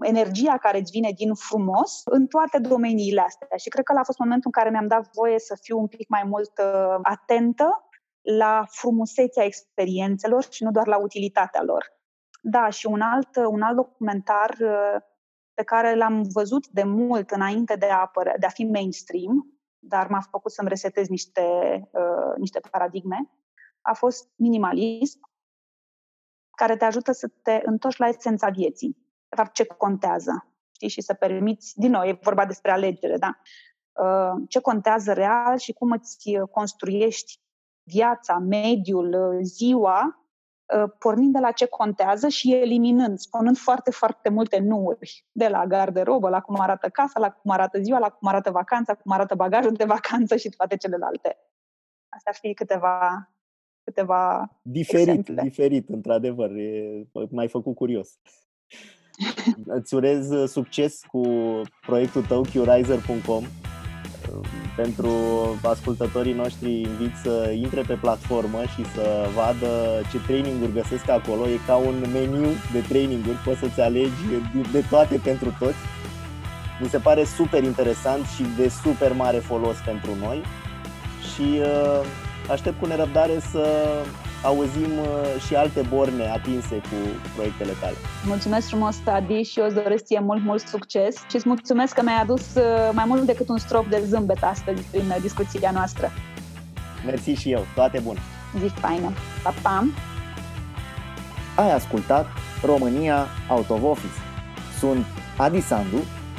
energia 0.00 0.56
care 0.58 0.78
îți 0.78 0.90
vine 0.90 1.10
din 1.14 1.34
frumos 1.34 2.02
în 2.04 2.26
toate 2.26 2.58
domeniile 2.58 3.20
astea. 3.20 3.56
Și 3.56 3.68
cred 3.68 3.84
că 3.84 3.98
a 3.98 4.04
fost 4.04 4.18
momentul 4.18 4.50
în 4.54 4.60
care 4.60 4.70
mi-am 4.70 4.86
dat 4.86 5.08
voie 5.14 5.38
să 5.38 5.58
fiu 5.60 5.78
un 5.78 5.86
pic 5.86 6.08
mai 6.08 6.24
mult 6.26 6.52
uh, 6.58 6.98
atentă 7.02 7.66
la 8.22 8.64
frumusețea 8.68 9.44
experiențelor 9.44 10.46
și 10.50 10.64
nu 10.64 10.70
doar 10.70 10.86
la 10.86 10.98
utilitatea 10.98 11.62
lor. 11.62 12.00
Da, 12.42 12.68
și 12.68 12.86
un 12.86 13.00
alt, 13.00 13.36
un 13.36 13.62
alt 13.62 13.76
documentar 13.76 14.56
uh, 14.60 15.02
pe 15.54 15.62
care 15.62 15.94
l-am 15.94 16.22
văzut 16.32 16.68
de 16.68 16.82
mult 16.82 17.30
înainte 17.30 17.76
de 17.76 17.86
a, 17.86 18.00
apărea, 18.00 18.38
de 18.38 18.46
a 18.46 18.48
fi 18.48 18.64
mainstream, 18.64 19.60
dar 19.78 20.06
m-a 20.06 20.20
făcut 20.30 20.52
să-mi 20.52 20.68
resetez 20.68 21.08
niște, 21.08 21.42
uh, 21.92 22.36
niște 22.36 22.60
paradigme, 22.70 23.30
a 23.80 23.92
fost 23.92 24.28
Minimalism, 24.36 25.20
care 26.56 26.76
te 26.76 26.84
ajută 26.84 27.12
să 27.12 27.28
te 27.42 27.60
întorci 27.64 27.96
la 27.96 28.08
esența 28.08 28.48
vieții. 28.48 28.96
De 29.28 29.36
fapt, 29.36 29.52
ce 29.52 29.64
contează. 29.64 30.46
Știi? 30.72 30.88
Și 30.88 31.00
să 31.00 31.14
permiți, 31.14 31.78
din 31.78 31.90
nou, 31.90 32.02
e 32.02 32.18
vorba 32.22 32.46
despre 32.46 32.70
alegere, 32.70 33.16
da? 33.16 33.38
Uh, 33.92 34.42
ce 34.48 34.60
contează 34.60 35.12
real 35.12 35.58
și 35.58 35.72
cum 35.72 35.90
îți 35.90 36.30
construiești 36.50 37.40
viața, 37.82 38.38
mediul, 38.38 39.12
uh, 39.12 39.38
ziua, 39.42 40.26
uh, 40.76 40.90
pornind 40.98 41.32
de 41.32 41.38
la 41.38 41.50
ce 41.50 41.66
contează 41.66 42.28
și 42.28 42.54
eliminând, 42.54 43.18
spunând 43.18 43.56
foarte, 43.56 43.90
foarte 43.90 44.28
multe 44.28 44.58
nuuri, 44.58 45.24
de 45.32 45.48
la 45.48 45.66
garderobă, 45.66 46.28
la 46.28 46.40
cum 46.40 46.60
arată 46.60 46.88
casa, 46.88 47.20
la 47.20 47.30
cum 47.30 47.50
arată 47.50 47.80
ziua, 47.80 47.98
la 47.98 48.08
cum 48.08 48.28
arată 48.28 48.50
vacanța, 48.50 48.94
cum 48.94 49.12
arată 49.12 49.34
bagajul 49.34 49.72
de 49.72 49.84
vacanță 49.84 50.36
și 50.36 50.48
toate 50.48 50.76
celelalte. 50.76 51.36
Astea 52.08 52.32
ar 52.32 52.38
fi 52.40 52.54
câteva 52.54 53.26
câteva 53.84 54.50
Diferit, 54.62 55.08
exemple. 55.08 55.42
diferit, 55.42 55.88
într-adevăr. 55.88 56.50
E, 56.50 57.06
m-ai 57.30 57.48
făcut 57.48 57.74
curios. 57.74 58.18
Îți 59.64 59.94
urez 59.94 60.30
uh, 60.30 60.48
succes 60.48 61.00
cu 61.06 61.22
proiectul 61.86 62.22
tău, 62.22 62.42
qriser.com 62.42 63.44
pentru 64.76 65.12
ascultătorii 65.62 66.32
noștri 66.32 66.80
invit 66.80 67.14
să 67.22 67.52
intre 67.54 67.82
pe 67.86 67.94
platformă 67.94 68.62
și 68.74 68.84
să 68.94 69.28
vadă 69.34 70.00
ce 70.10 70.18
traininguri 70.26 70.72
găsesc 70.72 71.08
acolo. 71.08 71.46
E 71.48 71.58
ca 71.66 71.76
un 71.76 72.04
meniu 72.12 72.48
de 72.72 72.80
traininguri, 72.88 73.36
poți 73.44 73.58
să-ți 73.58 73.80
alegi 73.80 74.22
de 74.72 74.84
toate 74.90 75.20
pentru 75.24 75.54
toți. 75.58 75.78
Mi 76.80 76.88
se 76.88 76.98
pare 76.98 77.24
super 77.24 77.62
interesant 77.62 78.26
și 78.26 78.44
de 78.56 78.68
super 78.68 79.12
mare 79.12 79.38
folos 79.38 79.76
pentru 79.84 80.10
noi 80.20 80.42
și 81.34 81.60
uh, 81.60 82.06
aștept 82.50 82.80
cu 82.80 82.86
nerăbdare 82.86 83.40
să 83.50 83.66
auzim 84.42 84.98
uh, 84.98 85.42
și 85.46 85.54
alte 85.54 85.80
borne 85.88 86.28
atinse 86.28 86.74
cu 86.74 86.96
proiectele 87.34 87.72
tale. 87.80 87.94
Mulțumesc 88.26 88.68
frumos, 88.68 88.96
Adi, 89.04 89.42
și 89.42 89.58
eu 89.58 89.64
îți 89.64 89.74
doresc 89.74 90.04
ție 90.04 90.20
mult, 90.20 90.42
mult 90.42 90.60
succes 90.66 91.16
și 91.28 91.36
îți 91.36 91.48
mulțumesc 91.48 91.94
că 91.94 92.02
mi-ai 92.02 92.20
adus 92.20 92.54
uh, 92.54 92.90
mai 92.92 93.04
mult 93.06 93.22
decât 93.22 93.48
un 93.48 93.58
strop 93.58 93.86
de 93.86 94.02
zâmbet 94.06 94.42
astăzi 94.42 94.82
prin 94.90 95.08
uh, 95.08 95.16
discuția 95.20 95.70
noastră. 95.70 96.10
Mersi 97.06 97.30
și 97.30 97.50
eu, 97.50 97.66
toate 97.74 97.98
bune! 97.98 98.18
Zi 98.58 98.66
faină! 98.66 99.12
Pa, 99.42 99.54
pa! 99.62 99.86
Ai 101.56 101.72
ascultat 101.72 102.26
România 102.64 103.26
Out 103.48 103.70
of 103.70 103.82
Office. 103.82 104.18
Sunt 104.78 105.04
Adi 105.36 105.60
Sandu 105.60 105.96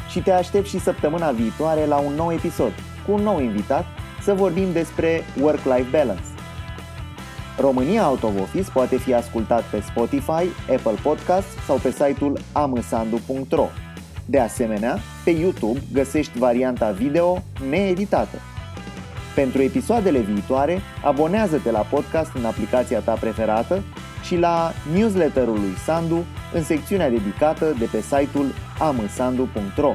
și 0.09 0.19
te 0.19 0.31
aștept 0.31 0.67
și 0.67 0.79
săptămâna 0.79 1.31
viitoare 1.31 1.85
la 1.85 1.97
un 1.97 2.13
nou 2.13 2.31
episod 2.31 2.71
cu 3.05 3.11
un 3.11 3.21
nou 3.21 3.39
invitat 3.39 3.85
să 4.21 4.33
vorbim 4.33 4.71
despre 4.71 5.23
work-life 5.41 5.87
balance. 5.91 6.32
România 7.57 8.09
Out 8.09 8.23
of 8.23 8.39
Office 8.41 8.71
poate 8.71 8.97
fi 8.97 9.13
ascultat 9.13 9.63
pe 9.63 9.81
Spotify, 9.81 10.45
Apple 10.75 10.99
Podcast 11.01 11.47
sau 11.65 11.77
pe 11.77 11.91
site-ul 11.91 12.39
amăsandu.ro. 12.51 13.67
De 14.25 14.39
asemenea, 14.39 14.99
pe 15.23 15.29
YouTube 15.29 15.79
găsești 15.93 16.37
varianta 16.37 16.91
video 16.91 17.43
needitată. 17.69 18.37
Pentru 19.35 19.61
episoadele 19.61 20.19
viitoare, 20.19 20.81
abonează-te 21.03 21.71
la 21.71 21.79
podcast 21.79 22.31
în 22.33 22.45
aplicația 22.45 22.99
ta 22.99 23.11
preferată 23.11 23.83
și 24.23 24.37
la 24.37 24.71
newsletterul 24.93 25.59
lui 25.59 25.73
Sandu 25.85 26.23
în 26.53 26.63
secțiunea 26.63 27.09
dedicată 27.09 27.75
de 27.79 27.85
pe 27.91 28.01
site-ul 28.01 28.53
amsandu.ro. 28.79 29.93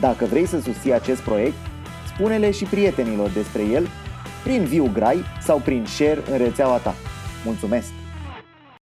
Dacă 0.00 0.24
vrei 0.24 0.46
să 0.46 0.60
susții 0.60 0.94
acest 0.94 1.20
proiect, 1.20 1.56
spune-le 2.14 2.50
și 2.50 2.64
prietenilor 2.64 3.28
despre 3.28 3.62
el 3.62 3.88
prin 4.42 4.64
viu 4.64 4.90
grai 4.92 5.24
sau 5.40 5.58
prin 5.58 5.84
share 5.86 6.22
în 6.30 6.38
rețeaua 6.38 6.76
ta. 6.76 6.94
Mulțumesc! 7.44 8.01